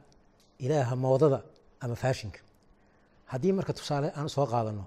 ilaaha 0.65 0.95
moodada 1.05 1.39
ama 1.83 1.95
faashinka 2.03 2.41
haddii 3.33 3.53
marka 3.59 3.73
tusaale 3.79 4.09
aan 4.19 4.29
soo 4.37 4.47
qaadano 4.53 4.85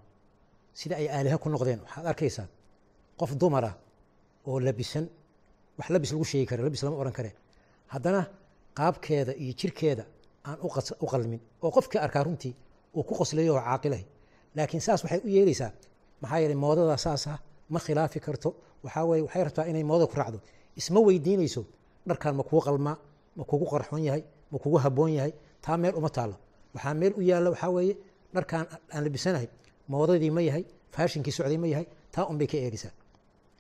sida 0.80 0.96
ay 1.02 1.08
aaliha 1.16 1.38
ku 1.44 1.48
noqdeen. 1.54 1.80
Waxaad 1.86 2.06
arkaysaa 2.12 2.48
qof 3.20 3.32
dumara 3.42 3.72
oo 4.50 4.60
labisan 4.68 5.06
wax 5.78 5.88
labis 5.94 6.12
lagu 6.14 6.26
sheegi 6.32 6.46
kara 6.50 6.62
labis 6.68 6.82
lama 6.84 6.98
ohan 7.02 7.14
kare. 7.18 7.32
Haddana 7.94 8.22
qaabkeeda 8.78 9.34
iyo 9.44 9.54
jirkeeda 9.60 10.04
aan 10.48 10.58
u 11.04 11.08
qalmin 11.12 11.40
oo 11.64 11.72
qofkii 11.76 12.00
arkaa 12.06 12.24
runtii 12.28 12.54
uu 12.98 13.04
ku 13.04 13.14
qoslayo 13.20 13.54
oo 13.56 13.62
caaqilahay. 13.68 14.06
Laakiin 14.56 14.82
saas 14.82 15.04
waxay 15.04 15.22
u 15.26 15.28
yeelaysaa 15.36 15.72
maxaa 16.22 16.40
yeelay 16.42 16.56
moodada 16.64 16.98
saasa 16.98 17.32
ma 17.74 17.80
khilaafi 17.86 18.20
karto. 18.26 18.50
Waxaa 18.84 19.06
weye 19.10 19.22
waxay 19.26 19.44
rabtaa 19.44 19.66
inay 19.72 19.84
moodada 19.84 20.08
ku 20.12 20.16
raacdo. 20.20 20.40
Isma 20.80 21.00
weydiinayso 21.08 21.62
dharkaan 22.08 22.36
ma 22.40 22.44
kugu 22.44 22.62
qalmaa 22.68 22.98
ma 23.38 23.44
kugu 23.50 23.66
qarxoon 23.72 24.04
yahay 24.08 24.24
ma 24.52 24.58
kugu 24.64 24.78
habboon 24.84 25.12
yahay. 25.18 25.34
Taa 25.62 25.78
meel 25.78 25.96
uma 26.00 26.10
taallo. 26.10 26.36
Waxaa 26.76 26.94
meel 26.94 27.14
u 27.20 27.22
yaalla 27.30 27.50
waxaa 27.54 27.70
weeye 27.78 27.94
dharkaan 28.36 28.66
aan 28.94 29.04
labisanahay 29.06 29.48
moodadii 29.94 30.32
ma 30.38 30.42
yahay 30.48 30.64
faashinkii 30.96 31.32
socday 31.38 31.58
ma 31.64 31.68
yahay 31.74 31.86
taa 32.14 32.26
un 32.32 32.38
bay 32.40 32.48
ka 32.52 32.58
eegaysaa. 32.58 32.92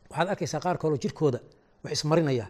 Waxaad 0.09 0.27
arkaysaa 0.33 0.59
qaar 0.65 0.77
kaloo 0.81 0.97
jirkooda 1.03 1.39
wax 1.83 1.91
ismarinaya 1.97 2.45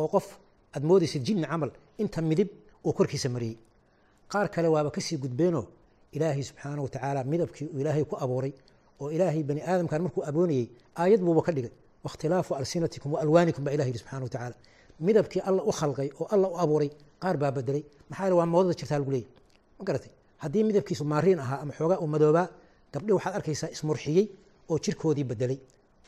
oo 0.00 0.08
qof 0.14 0.26
aad 0.74 0.84
moodaysid 0.90 1.22
jinni 1.26 1.46
camal 1.46 1.70
inta 2.02 2.20
midib 2.22 2.48
uu 2.86 2.92
korkiisa 2.92 3.28
mariyey. 3.28 3.56
Qaar 4.32 4.48
kale 4.54 4.68
waaba 4.74 4.90
ka 4.90 5.00
sii 5.00 5.16
gudbeenoo 5.22 5.64
ilaahay 6.12 6.42
subxaana 6.42 6.82
watacaala 6.82 7.24
midabkii 7.24 7.66
uu 7.74 7.78
ilaahay 7.82 8.04
ku 8.04 8.16
abuuray 8.24 8.52
oo 9.00 9.10
ilaahay 9.10 9.42
bani 9.42 9.60
aadamkan 9.70 10.02
markuu 10.02 10.22
aboonayey 10.30 10.66
aayad 11.00 11.20
buuba 11.20 11.42
ka 11.42 11.52
dhigay. 11.52 11.72
Wakhtilaafu 12.04 12.54
alsinatikum 12.54 13.12
wa 13.14 13.20
alwaanikum 13.24 13.68
ilah 13.68 13.86
yidhi 13.86 13.98
subxana 13.98 14.24
watacaala 14.26 14.54
midabkii 15.00 15.40
alla 15.48 15.62
u 15.62 15.72
khalqay 15.72 16.08
oo 16.20 16.26
alla 16.34 16.48
u 16.48 16.56
abuuray 16.64 16.90
qaar 17.22 17.36
baa 17.42 17.50
bedelay 17.56 17.82
maxaa 18.10 18.24
yeele 18.24 18.36
waa 18.40 18.46
moodada 18.46 18.74
jirtaa 18.80 18.98
lagu 18.98 19.10
leeyahy 19.10 19.28
ma 19.78 19.84
garatay? 19.88 20.10
Haddii 20.42 20.62
midabkiisu 20.68 21.04
maariin 21.04 21.38
ahaa 21.44 21.60
ama 21.62 21.72
xoogaa 21.78 21.98
uu 22.02 22.06
madoobaa 22.14 22.46
gabdhi 22.94 23.12
waxaad 23.16 23.34
arkaysaa 23.38 23.68
ismurxiyey 23.76 24.24
oo 24.70 24.76
jirkoodii 24.84 25.24
bedelay 25.30 25.58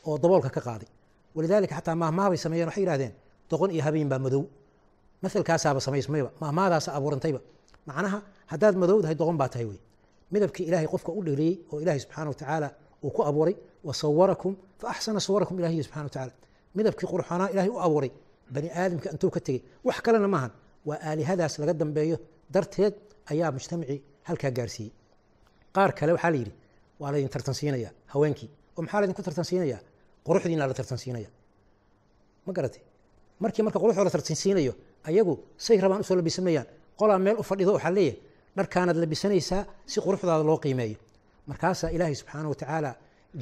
oo 0.07 0.15
daboolka 0.23 0.49
ka 0.55 0.61
qaaday. 0.67 0.89
Walidaalika 1.35 1.75
xataa 1.79 1.95
mahmaabay 2.03 2.37
sameeyeen 2.45 2.67
waxay 2.69 2.83
yihahdeen 2.85 3.13
doqon 3.51 3.69
iyo 3.75 3.83
habeen 3.87 4.09
baa 4.11 4.19
madow. 4.25 4.43
Masalkaasaaba 5.23 5.79
samaysmayba 5.87 6.29
mahmaadaasa 6.41 6.89
abuurantayba. 6.97 7.39
Macnaha 7.87 8.19
haddaad 8.51 8.75
madow 8.81 8.97
tahay 9.03 9.15
doqon 9.21 9.37
baa 9.41 9.49
tahay 9.53 9.65
wey. 9.69 9.79
Midabkii 10.33 10.65
ilaahay 10.69 10.87
qofka 10.93 11.11
u 11.11 11.21
dheliyey 11.27 11.53
oo 11.71 11.77
ilaahay 11.83 11.99
subxana 12.03 12.29
watacaala 12.31 12.67
uu 13.05 13.11
ku 13.15 13.21
abuuray 13.29 13.55
wa 13.87 13.93
sawarakum 14.01 14.53
fa 14.81 14.85
axsana 14.93 15.19
sawarakum 15.27 15.55
ilahiy 15.59 15.83
subxana 15.85 16.03
watacaala 16.07 16.33
midabkii 16.77 17.07
qurxoonaa 17.11 17.49
ilahay 17.53 17.69
u 17.69 17.79
abuuray 17.85 18.11
bani 18.53 18.67
aadamka 18.81 19.07
intuu 19.13 19.29
ka 19.35 19.39
tegey. 19.45 19.61
Wax 19.87 19.97
kalena 20.05 20.27
maahan 20.35 20.51
waa 20.87 20.97
aalihadaas 21.09 21.53
laga 21.61 21.73
dambeeyo. 21.81 22.17
Darteed 22.53 22.93
ayaa 23.31 23.49
mujtamacii 23.55 23.99
halkaa 24.27 24.51
gaarsiiyey. 24.57 24.91
Qaar 25.75 25.91
kale 25.97 26.11
waxaa 26.15 26.31
la 26.33 26.37
yidhi 26.41 26.53
waa 26.99 27.11
laydin 27.11 27.29
tartansiinaya 27.35 27.89
haweenkii. 28.13 28.49
Oo 28.77 28.81
maxaa 28.83 28.99
laydinku 29.01 29.23
tartansiinaya 29.27 29.77
quruxdiina 30.25 30.67
la 30.67 30.73
tartansiinaya 30.73 31.29
ma 32.45 32.51
garatay? 32.53 32.81
Markii 33.39 33.63
marka 33.65 33.79
quruxdoo 33.79 34.03
la 34.07 34.09
tartansiinayo 34.15 34.73
ayagu 35.09 35.33
say 35.57 35.77
rabaan 35.83 36.01
u 36.01 36.03
soo 36.03 36.15
labisamayaan 36.19 36.67
qolaa 36.99 37.19
meel 37.25 37.37
u 37.39 37.43
fadhido 37.49 37.71
waxaa 37.77 37.91
leeyahay 37.97 38.19
dharkaanaad 38.57 38.97
labisanaysaa 39.03 39.61
si 39.91 39.97
quruxdaada 40.05 40.43
loo 40.49 40.57
qiimeeyo. 40.63 40.97
Markaasaa 41.49 41.89
ilaahay 41.95 42.15
subxaana 42.15 42.49
watacaala 42.49 42.91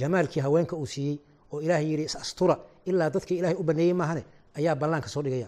jamaalkii 0.01 0.41
haweenka 0.45 0.75
uu 0.75 0.85
siiyey 0.93 1.17
oo 1.53 1.59
ilaahay 1.65 1.85
yidhi 1.91 2.03
is 2.09 2.15
astura 2.15 2.55
ilaa 2.85 3.09
dadkii 3.15 3.37
ilaahay 3.39 3.57
u 3.59 3.63
baneeyey 3.63 3.93
maahane 3.93 4.23
ayaa 4.57 4.75
ballaanka 4.75 5.07
soo 5.13 5.21
dhigaya. 5.25 5.47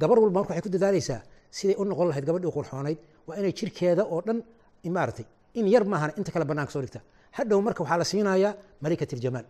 Gabar 0.00 0.18
walba 0.18 0.38
marka 0.40 0.50
waxay 0.54 0.62
ku 0.62 0.68
dadaalaysaa 0.76 1.20
siday 1.50 1.76
u 1.78 1.84
noqon 1.84 2.08
lahayd 2.10 2.24
gabadhii 2.28 2.52
qurxoonayd 2.56 2.98
waa 3.26 3.36
inay 3.40 3.52
jirkeeda 3.52 4.02
oo 4.04 4.20
dhan 4.26 4.38
maaratay 4.96 5.24
in 5.54 5.66
yar 5.68 5.84
maahan 5.84 6.10
inta 6.18 6.30
kale 6.32 6.44
banaanka 6.44 6.72
soo 6.72 6.82
dhigta 6.84 7.00
hadhow 7.36 7.60
marka 7.66 7.82
waxaa 7.84 7.98
la 7.98 8.04
siinayaa 8.04 8.52
malikat 8.82 9.12
iljamaal 9.12 9.46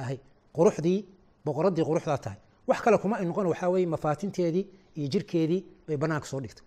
ahay 0.00 0.18
quruxdii 0.56 0.98
boqoradii 1.44 1.84
quruxdaa 1.88 2.18
tahay. 2.24 2.38
Wax 2.68 2.80
kale 2.84 2.98
kuma 2.98 3.16
ay 3.20 3.24
noqon 3.26 3.46
waxaa 3.52 3.68
weeye 3.72 3.86
mafaatinteedii 3.86 4.64
iyo 4.98 5.08
jirkeedii 5.12 5.60
bay 5.88 5.96
banaanka 5.96 6.26
soo 6.26 6.40
dhigtay. 6.40 6.64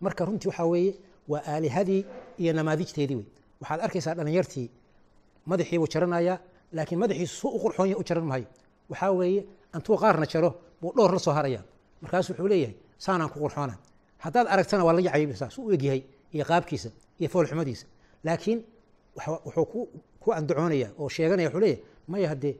Marka 0.00 0.24
runtii 0.24 0.48
waxaa 0.50 0.66
weeye 0.66 0.92
waa 1.28 1.42
aalihadii 1.52 2.00
iyo 2.38 2.52
namaadijteedii 2.52 3.16
wey 3.16 3.26
waxaad 3.60 3.80
arkaysaa 3.86 4.14
dhalinyartii 4.14 4.68
madaxii 5.46 5.78
buu 5.78 5.86
jaranayaa 5.94 6.38
laakiin 6.72 6.98
madaxiisu 7.02 7.36
su 7.40 7.48
u 7.48 7.58
qurxoonya 7.62 7.96
u 7.96 8.04
jaran 8.08 8.24
maayo 8.30 8.46
waxaa 8.90 9.10
weeye 9.10 9.46
antuu 9.72 9.96
qaarna 9.96 10.26
jaro 10.32 10.50
buu 10.80 10.92
dhowr 10.96 11.12
la 11.12 11.18
soo 11.18 11.32
haraya. 11.34 11.60
Markaasu 12.02 12.32
wuxuu 12.32 12.48
leeyahay 12.48 12.74
saanaan 12.98 13.30
ku 13.30 13.38
qurxoona 13.40 13.74
haddaad 14.18 14.46
aragtana 14.46 14.84
waa 14.84 14.92
la 14.92 15.00
yacaybsaa 15.00 15.50
su 15.50 15.62
u 15.66 15.72
egyahay 15.72 16.02
iyo 16.34 16.44
qaabkiisa 16.44 16.90
iyo 17.20 17.28
foolxumadiisa. 17.28 17.86
Laakiin 18.24 18.58
wuxuu 19.16 19.66
ku 20.22 20.28
andacoonaya 20.32 20.88
oo 20.98 21.08
sheeganaya 21.08 21.48
wuxuu 21.48 21.60
leeyahay 21.60 21.82
maya 22.08 22.28
haddee 22.32 22.54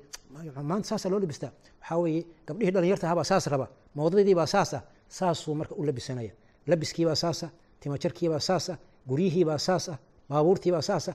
maanta 0.71 0.89
saasaa 0.89 1.11
loo 1.13 1.21
labistaa 1.25 1.53
waxaa 1.81 1.99
weeye 2.03 2.23
gabdhihii 2.47 2.73
dhalinyarta 2.75 3.25
saas 3.31 3.47
raba 3.53 3.67
moodadiibaa 3.97 4.47
saas 4.47 4.71
saasuu 5.09 5.55
marka 5.55 5.75
u 5.75 5.85
labisanaya. 5.85 6.33
Labiskiibaa 6.67 7.15
saas 7.23 7.41
timajarkiibaa 7.81 8.41
saas 8.41 8.71
guryihiibaa 9.09 9.59
saas 9.59 9.91
baabuurtiibaa 10.29 10.83
saas 10.83 11.11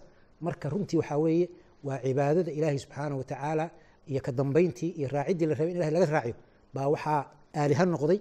marka 0.45 0.69
runtii 0.69 0.97
waxaa 1.01 1.17
weeye 1.17 1.49
waa 1.83 1.97
cibaadada 2.03 2.51
ilaahay 2.51 2.79
subxaanah 2.79 3.17
watacaala 3.17 3.65
iyo 4.07 4.21
ka 4.25 4.31
dambayntii 4.31 4.89
iyo 4.99 5.07
raaciddii 5.15 5.45
la 5.45 5.53
rabay 5.55 5.71
in 5.71 5.75
ilahay 5.77 5.91
laga 5.93 6.05
raaciyo 6.15 6.35
baa 6.73 6.87
waxaa 6.93 7.21
aaliha 7.55 7.85
noqday 7.85 8.19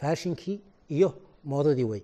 faashinkii 0.00 0.56
iyo 0.88 1.08
moodadii 1.44 1.84
wey 1.84 2.02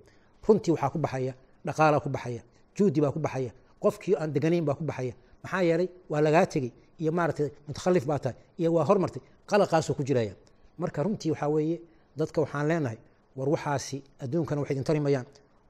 runtii 0.48 0.70
waxaa 0.74 0.90
ku 0.94 0.98
baxaya 0.98 1.34
dhaqaalaa 1.66 2.00
ku 2.04 2.08
baxaya 2.08 2.42
juudi 2.76 3.00
baa 3.00 3.12
ku 3.12 3.18
baxaya 3.18 3.52
qofkii 3.84 4.14
aan 4.20 4.30
deganayn 4.34 4.64
baa 4.68 4.74
ku 4.78 4.84
baxaya. 4.90 5.14
Maxaa 5.42 5.62
yeelay 5.68 5.88
waa 6.12 6.20
lagaa 6.26 6.46
tegey 6.52 6.70
iyo 7.02 7.10
maaratay 7.18 7.48
mutakhalif 7.68 8.04
baa 8.10 8.18
tahay 8.24 8.36
iyo 8.60 8.68
waa 8.76 8.84
hormartay 8.88 9.22
qalaqaasuu 9.50 9.94
ku 9.98 10.02
jiraya. 10.08 10.34
Marka 10.78 11.02
runtii 11.06 11.30
waxaa 11.34 11.48
weeye 11.54 11.76
dadka 12.18 12.38
waxaan 12.44 12.66
leenahay 12.70 12.98
war 13.38 13.48
waxaasi 13.54 13.96
adduunkana 14.22 14.60
wax 14.62 14.70
idin 14.74 14.84
tari 14.88 15.00
mayaan 15.06 15.26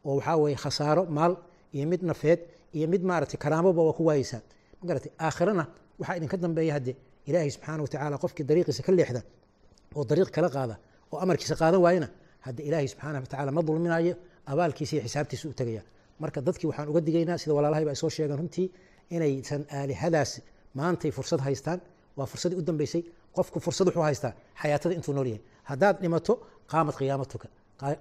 oo 0.09 0.15
waxaa 0.19 0.37
weeye 0.43 0.57
khasaaro 0.65 1.03
maal 1.19 1.33
iyo 1.77 1.87
mid 1.93 2.03
nafeed 2.11 2.41
iyo 2.77 2.87
mid 2.93 3.03
maaratay 3.11 3.39
karaamoba 3.45 3.81
waa 3.89 3.93
ku 3.99 4.03
waayeysaa. 4.09 4.41
Magaratay 4.83 5.11
aakhirana 5.27 5.65
waxaa 6.01 6.17
idinka 6.19 6.37
dambeeya 6.45 6.73
hadde 6.77 6.93
ilaahay 7.29 7.51
subxaana 7.55 7.81
watacaala 7.85 8.17
qofkii 8.23 8.45
dariiqiisa 8.49 8.83
ka 8.87 8.93
leexda 8.99 9.21
oo 9.97 10.03
dariiq 10.11 10.31
kala 10.37 10.49
qaada 10.57 10.75
oo 11.13 11.19
amarkiisa 11.25 11.55
qaadan 11.61 11.81
waayana 11.85 12.09
hadde 12.47 12.61
ilaahay 12.69 12.89
subxaana 12.93 13.19
watacaala 13.25 13.51
ma 13.57 13.63
dulminayo 13.69 14.15
abaalkiisa 14.51 14.93
iyo 14.97 15.03
xisaabtiisa 15.07 15.45
u 15.49 15.53
tegaya 15.61 15.83
marka 16.23 16.39
dadkii 16.49 16.69
waxaan 16.71 16.89
uga 16.93 17.01
digaynaa 17.09 17.39
sida 17.43 17.53
walaalahay 17.59 17.85
ba 17.85 17.91
ay 17.95 17.99
soo 18.03 18.11
sheegeen 18.17 18.39
runtii 18.41 18.67
inaysan 19.15 19.63
aalihadaas 19.79 20.31
maantay 20.79 21.11
fursad 21.17 21.41
haystaan. 21.47 21.81
Waa 22.17 22.27
fursadii 22.33 22.59
u 22.61 22.63
dambeysay 22.69 23.03
qofku 23.37 23.59
fursad 23.65 23.87
wuxuu 23.89 24.03
haystaa 24.09 24.33
xayaatada 24.63 24.95
intuu 24.99 25.15
nool 25.17 25.27
yahay. 25.33 25.43
Haddaad 25.71 25.97
dhimato 26.03 26.33
qaamad 26.73 26.95
qiyaamatuka. 27.01 27.47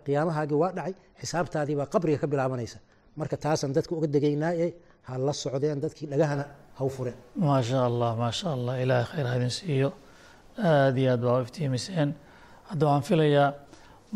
Qiyaamahaagii 0.06 0.58
waa 0.64 0.72
dhacay 0.78 0.94
xisaabtaadii 1.22 1.76
baa 1.80 1.88
qabriga 1.94 2.18
ka 2.24 2.28
bilaabanaysa. 2.32 2.78
Marka 3.20 3.36
taasaan 3.46 3.74
dadka 3.78 3.92
uga 3.98 4.08
degaynaa 4.16 4.54
ee 4.64 4.70
ha 5.08 5.14
la 5.28 5.34
socdeen 5.44 5.80
dadkii 5.86 6.08
dhagahana 6.12 6.46
ha 6.78 6.82
u 6.86 6.90
fureen. 6.96 7.18
Maa 7.46 7.62
sha 7.70 7.80
allah 7.90 8.12
maa 8.22 8.32
sha 8.40 8.48
allah. 8.58 8.74
Ilaahay 8.84 9.06
khayr 9.12 9.26
ha 9.32 9.36
idin 9.40 9.50
siiyo. 9.60 9.90
Aada 10.70 11.00
iyo 11.02 11.12
aad 11.14 11.22
baa 11.26 11.38
u 11.40 11.42
iftiimiseen. 11.46 12.10
Hadda 12.70 12.84
waxaan 12.86 13.04
filayaa 13.10 13.48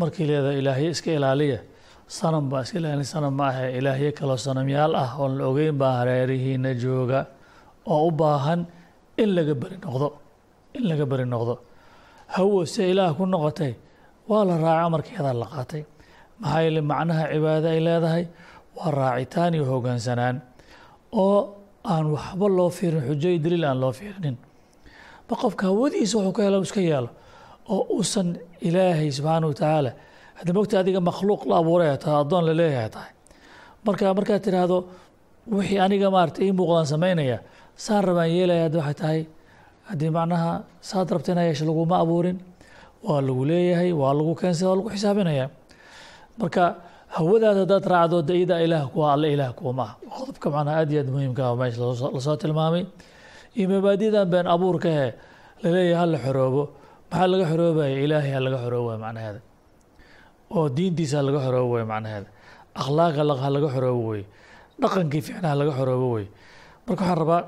markii 0.01 0.25
leeda 0.29 0.51
ilaahye 0.59 0.89
iska 0.95 1.11
ilaaliya 1.17 1.59
sanam 2.07 2.49
baa 2.49 2.61
iska 2.63 2.77
ilaalin 2.79 3.03
sanam 3.13 3.33
ma 3.39 3.47
ahe. 3.51 3.77
Ilaahye 3.77 4.11
kaloo 4.17 4.37
sanamyaal 4.37 4.93
ah 4.95 5.11
oon 5.19 5.37
la 5.37 5.43
ogeyn 5.51 5.77
baa 5.77 5.93
hareerihiina 5.99 6.71
jooga 6.83 7.25
oo 7.85 8.07
u 8.07 8.11
baahan 8.11 8.65
in 9.17 9.29
laga 9.35 9.53
beri 9.61 9.77
noqdo 9.85 10.07
in 10.77 10.83
laga 10.89 11.05
beri 11.11 11.25
noqdo. 11.25 11.53
Hawo 12.35 12.65
se 12.65 12.89
ilaah 12.91 13.13
ku 13.17 13.25
noqotay 13.25 13.73
waa 14.29 14.43
la 14.49 14.55
raacay 14.57 14.85
amarkeeda 14.87 15.33
la 15.41 15.45
qaatay. 15.53 15.83
Maxaa 16.41 16.61
yeele 16.63 16.81
macnaha 16.81 17.23
cibaado 17.33 17.67
ay 17.75 17.79
leedahay 17.87 18.23
waa 18.77 18.91
raacitaan 18.99 19.53
iyo 19.55 19.65
hoggaansanaan 19.71 20.35
oo 21.11 21.39
aan 21.91 22.05
waxba 22.15 22.45
loo 22.57 22.69
fiirin 22.77 23.03
xujo 23.09 23.29
iyo 23.29 23.39
daliil 23.43 23.65
aan 23.69 23.79
loo 23.83 23.91
fiirinin. 23.99 24.37
Ba 25.27 25.33
qofka 25.41 25.63
hawadiisa 25.69 26.15
wuxuu 26.17 26.33
ka 26.37 26.41
helo 26.45 26.59
iska 26.67 26.81
yeelo 26.81 27.09
oo 27.73 27.81
uusan 27.95 28.27
ilaahay 28.67 29.09
subxaana 29.17 29.47
watacaala 29.51 29.91
hadda 30.39 30.51
mogta 30.57 30.75
adiga 30.81 30.99
makhluuq 31.09 31.41
la 31.49 31.55
abuuray 31.61 31.97
tahay 32.03 32.17
addoon 32.23 32.43
la 32.49 32.53
leeyahay 32.59 32.89
tahay. 32.95 33.11
Marka 33.85 34.13
markaad 34.17 34.41
tidhaahdo 34.45 34.77
wixii 35.55 35.79
aniga 35.85 36.07
maarata 36.15 36.39
ii 36.45 36.51
muuqdaan 36.57 36.87
samaynaya 36.93 37.37
saan 37.85 38.03
rabaan 38.07 38.29
yeelaya 38.37 38.63
hadda 38.67 38.77
waxay 38.81 38.95
tahay 39.01 39.19
haddii 39.89 40.11
macnaha 40.17 40.51
saad 40.89 41.07
rabta 41.13 41.31
inaa 41.33 41.45
yeesha 41.49 41.65
laguma 41.69 41.95
abuurin 42.03 42.37
waa 43.07 43.21
lagu 43.27 43.43
leeyahay 43.49 43.91
waa 44.01 44.13
lagu 44.17 44.33
keensada 44.39 44.69
waa 44.69 44.77
lagu 44.79 44.89
xisaabinaya. 44.95 45.45
Marka 46.39 46.63
hawadaada 47.15 47.59
haddaad 47.63 47.85
raacdo 47.93 48.17
de 48.27 48.33
iyadaa 48.39 48.59
ilaah 48.65 48.85
kuwa 48.93 49.13
alle 49.13 49.27
ilaah 49.35 49.51
kuwa 49.57 49.71
ma 49.79 49.83
ah 49.87 49.93
qodobka 50.17 50.47
macnaha 50.55 50.75
aad 50.81 50.91
iyo 50.91 50.99
aad 51.03 51.09
muhiimka 51.13 51.41
ah 51.49 51.55
meesha 51.59 51.81
la 52.15 52.19
soo 52.25 52.35
tilmaamay. 52.41 52.83
Iyo 53.57 53.65
mabaadidan 53.73 54.27
been 54.29 54.47
abuurka 54.53 54.89
he 54.97 55.07
la 55.63 55.69
leeyahay 55.75 55.95
hala 56.01 56.17
xoroobo. 56.25 56.63
Maxaa 57.09 57.27
laga 57.31 57.45
xoroobaya 57.51 57.95
ilaahay 58.05 58.31
ha 58.35 58.39
laga 58.45 58.57
xoroobaya 58.63 58.97
macnaheeda 59.05 59.39
oo 60.55 60.65
diintiisa 60.77 61.21
laga 61.27 61.39
xoroobo 61.45 61.73
way 61.75 61.85
macnaheeda 61.93 62.29
akhlaaqa 62.81 63.21
ha 63.43 63.49
laga 63.55 63.67
xoroobo 63.75 64.03
wey 64.11 64.23
dhaqankii 64.81 65.21
fiicna 65.27 65.47
ha 65.51 65.55
laga 65.61 65.71
xoroobo 65.79 66.07
wey 66.15 66.25
marka 66.87 67.01
waxaan 67.03 67.19
rabaa 67.23 67.41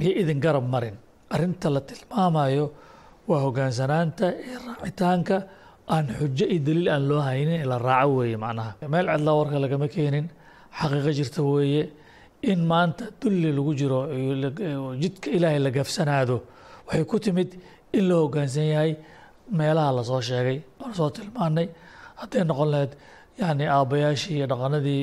iyo 0.00 0.12
idin 0.22 0.40
garab 0.44 0.64
marin. 0.74 0.96
Arrinta 1.34 1.68
la 1.74 1.80
tilmaamayo 1.88 2.66
waa 3.28 3.40
hogaansanaanta 3.44 4.26
iyo 4.46 4.58
raacitaanka 4.66 5.36
aan 5.94 6.06
xujo 6.18 6.44
iyo 6.52 6.60
daliil 6.66 6.88
aan 6.94 7.04
loo 7.10 7.20
haynin 7.28 7.60
ee 7.60 7.66
la 7.72 7.76
raaco 7.78 8.12
weeye 8.18 8.36
macnaha. 8.44 8.70
Meel 8.92 9.06
cidlaa 9.12 9.34
warka 9.40 9.58
lagama 9.64 9.86
keenin. 9.94 10.26
Xaqiiqo 10.78 11.10
jirta 11.18 11.40
weeye. 11.42 11.82
In 12.50 12.60
maanta 12.70 13.04
dulli 13.20 13.50
lagu 13.56 13.72
jiro 13.80 13.98
jidka 15.02 15.28
ilaahay 15.36 15.58
la 15.66 15.70
gafsanaado. 15.76 16.36
Waxay 16.86 17.04
ku 17.10 17.16
timid 17.24 17.50
in 17.92 18.04
la 18.08 18.14
hoggaansan 18.22 18.66
yahay 18.74 18.92
meelaha 19.58 19.90
la 19.96 20.02
soo 20.10 20.20
sheegay 20.28 20.58
oon 20.80 20.94
soo 20.94 21.10
tilmaanay 21.16 21.66
hadday 22.20 22.42
noqon 22.50 22.68
lahayd 22.74 22.92
yani 23.40 23.64
aabbayaashii 23.76 24.34
iyo 24.38 24.46
dhaqanadii 24.52 25.02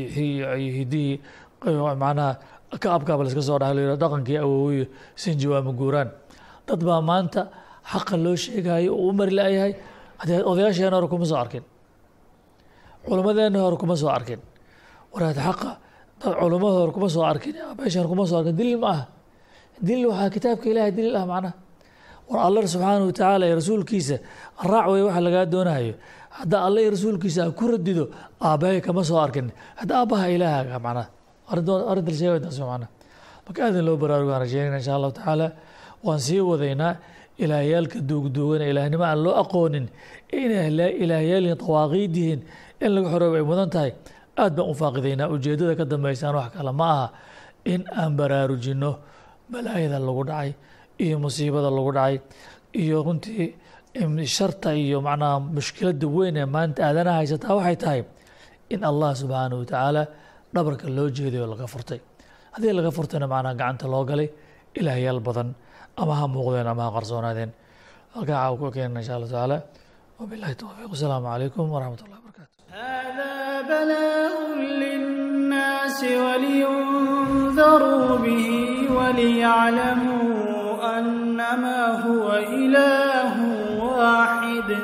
hidihii 0.77 1.21
macnaha 2.03 2.31
ka 2.83 2.87
abkaaba 2.95 3.23
laska 3.23 3.41
soo 3.41 3.59
dhahay 3.61 3.95
dhaqankii 4.03 4.37
awoowiyo 4.45 4.85
sinji 5.15 5.47
waama 5.47 5.71
guuraan. 5.79 6.09
Dad 6.67 6.81
baa 6.83 7.01
maanta 7.01 7.41
xaqa 7.91 8.15
loo 8.23 8.35
sheegayo 8.35 8.91
oo 8.95 9.09
u 9.09 9.13
mari 9.13 9.31
la-yahay 9.31 9.73
haddee 10.19 10.43
odayaasheena 10.51 10.95
hore 10.97 11.07
kuma 11.07 11.25
soo 11.25 11.37
arkin. 11.43 11.63
Culimmadeenna 13.05 13.59
hore 13.59 13.77
kuma 13.77 13.95
soo 13.95 14.09
arkin. 14.09 14.39
Waraad 15.13 15.37
xaqa 15.37 15.71
dad 16.21 16.33
hore 16.35 16.91
kuma 16.91 17.09
soo 17.09 17.23
arkin 17.23 17.55
aabbayaasha 17.55 17.99
hore 18.01 18.09
kuma 18.09 18.25
soo 18.27 18.37
arkin. 18.39 18.55
Daliil 18.57 18.79
ma 18.79 18.89
aha 18.91 19.05
daliil 19.81 20.07
waxaa 20.11 20.29
kitaabka 20.35 20.67
ilahay 20.71 20.91
daliil 20.91 21.15
ah 21.15 21.25
macnaha 21.25 21.53
war 22.29 22.39
alla 22.47 22.61
subxaanahu 22.67 23.07
watacaala 23.11 23.45
iyo 23.47 23.55
rasuulkiisa 23.61 24.17
raac 24.71 24.87
wey 24.91 25.01
waxa 25.07 25.21
lagaa 25.21 25.45
doonayo 25.45 25.93
hadda 26.39 26.57
alle 26.67 26.79
iyo 26.83 26.91
rasuulkiisa 26.95 27.51
ku 27.59 27.63
radido 27.73 28.03
aabbahay 28.47 28.81
kama 28.81 29.01
soo 29.09 29.19
arkin. 29.25 29.47
Hadda 29.79 29.93
aabbaha 30.01 30.25
ilaahaga 30.35 30.77
macnaha 30.85 31.07
arrinta 31.49 31.71
la 32.79 32.87
marka 33.45 33.59
aadin 33.65 33.85
loo 33.85 33.97
baraarugaan 33.97 34.39
rajeynayna 34.45 34.77
insha 34.81 34.93
allahu 34.97 35.13
tacaala 35.13 35.47
waan 36.05 36.19
sii 36.19 36.39
wadaynaa 36.51 36.93
ilaahyaalka 37.43 37.99
duugduugan 38.09 38.61
ee 38.65 38.69
ilaahnimo 38.73 39.03
aan 39.09 39.19
loo 39.25 39.33
aqoonin 39.43 39.85
inay 40.33 40.67
ilaahyaaliin 41.03 41.57
dawaaqiid 41.61 42.13
yihiin 42.19 42.41
in 42.83 42.89
laga 42.95 43.07
xoroobo 43.13 43.35
ay 43.39 43.45
mudan 43.51 43.69
tahay. 43.75 43.91
Aad 44.41 44.51
baan 44.57 44.69
u 44.71 44.73
faaqidaynaa 44.81 45.27
ujeeddada 45.35 45.73
ka 45.79 45.85
dambeysaan 45.91 46.35
wax 46.39 46.49
kale 46.57 46.71
ma 46.79 46.87
aha 46.95 47.07
in 47.73 47.81
aan 48.01 48.11
baraarujinno 48.19 48.91
balaayada 49.51 49.99
lagu 50.07 50.23
dhacay 50.29 50.51
iyo 51.05 51.15
musiibada 51.25 51.69
lagu 51.77 51.91
dhacay 51.97 52.15
iyo 52.81 52.97
runtii 53.05 53.47
sharta 54.36 54.68
iyo 54.84 54.98
macnaha 55.08 55.36
mushkiladda 55.56 56.06
weyn 56.16 56.36
ee 56.42 56.46
maanta 56.54 56.80
aadanaha 56.88 57.16
haysataa 57.20 57.54
waxay 57.58 57.76
tahay 57.84 58.00
in 58.74 58.80
allah 58.90 59.10
subxaanahu 59.20 59.58
watacaala 59.62 60.02
dhabarka 60.54 60.86
loo 60.96 61.08
jeeday 61.16 61.40
oo 61.44 61.48
laga 61.54 61.66
furtay 61.74 62.00
haddii 62.54 62.72
laga 62.78 62.90
furtayna 62.98 63.26
macnaha 63.34 63.54
gacanta 63.60 63.84
loo 63.94 64.02
galay 64.10 64.28
ilaahyaal 64.80 65.20
badan 65.28 65.48
ama 66.02 66.12
ha 66.20 66.24
muuqdeen 66.34 66.68
ama 66.72 66.82
ha 66.86 66.90
qarsoonaadeen 66.96 67.50
halkaa 68.14 68.36
caawa 68.42 68.54
ku 68.60 68.64
keenana 68.76 69.00
insha 69.02 69.12
allah 69.16 69.28
tacaala 69.32 69.56
wabillahi 70.20 70.54
towfiiq 70.62 70.88
wasalaamu 70.94 71.26
calaykum 71.32 71.64
waraxmat 71.74 72.00
ullahi 72.06 72.20
wabarakatu 72.22 72.48
هذا 72.80 73.34
بلاء 73.70 74.34
للناس 74.82 75.98
ولينذروا 76.24 78.08
به 78.24 78.44
وليعلموا 78.98 80.53
أنما 80.99 81.85
هو 82.07 82.31
إله 82.33 83.35
واحد 83.83 84.77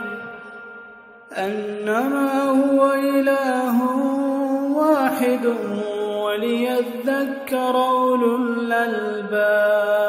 أنما 1.37 2.43
هو 2.43 2.93
إله 2.93 3.77
واحد 4.75 5.45
وليذكر 6.23 7.75
أولو 7.75 8.35
الألباب 8.35 10.00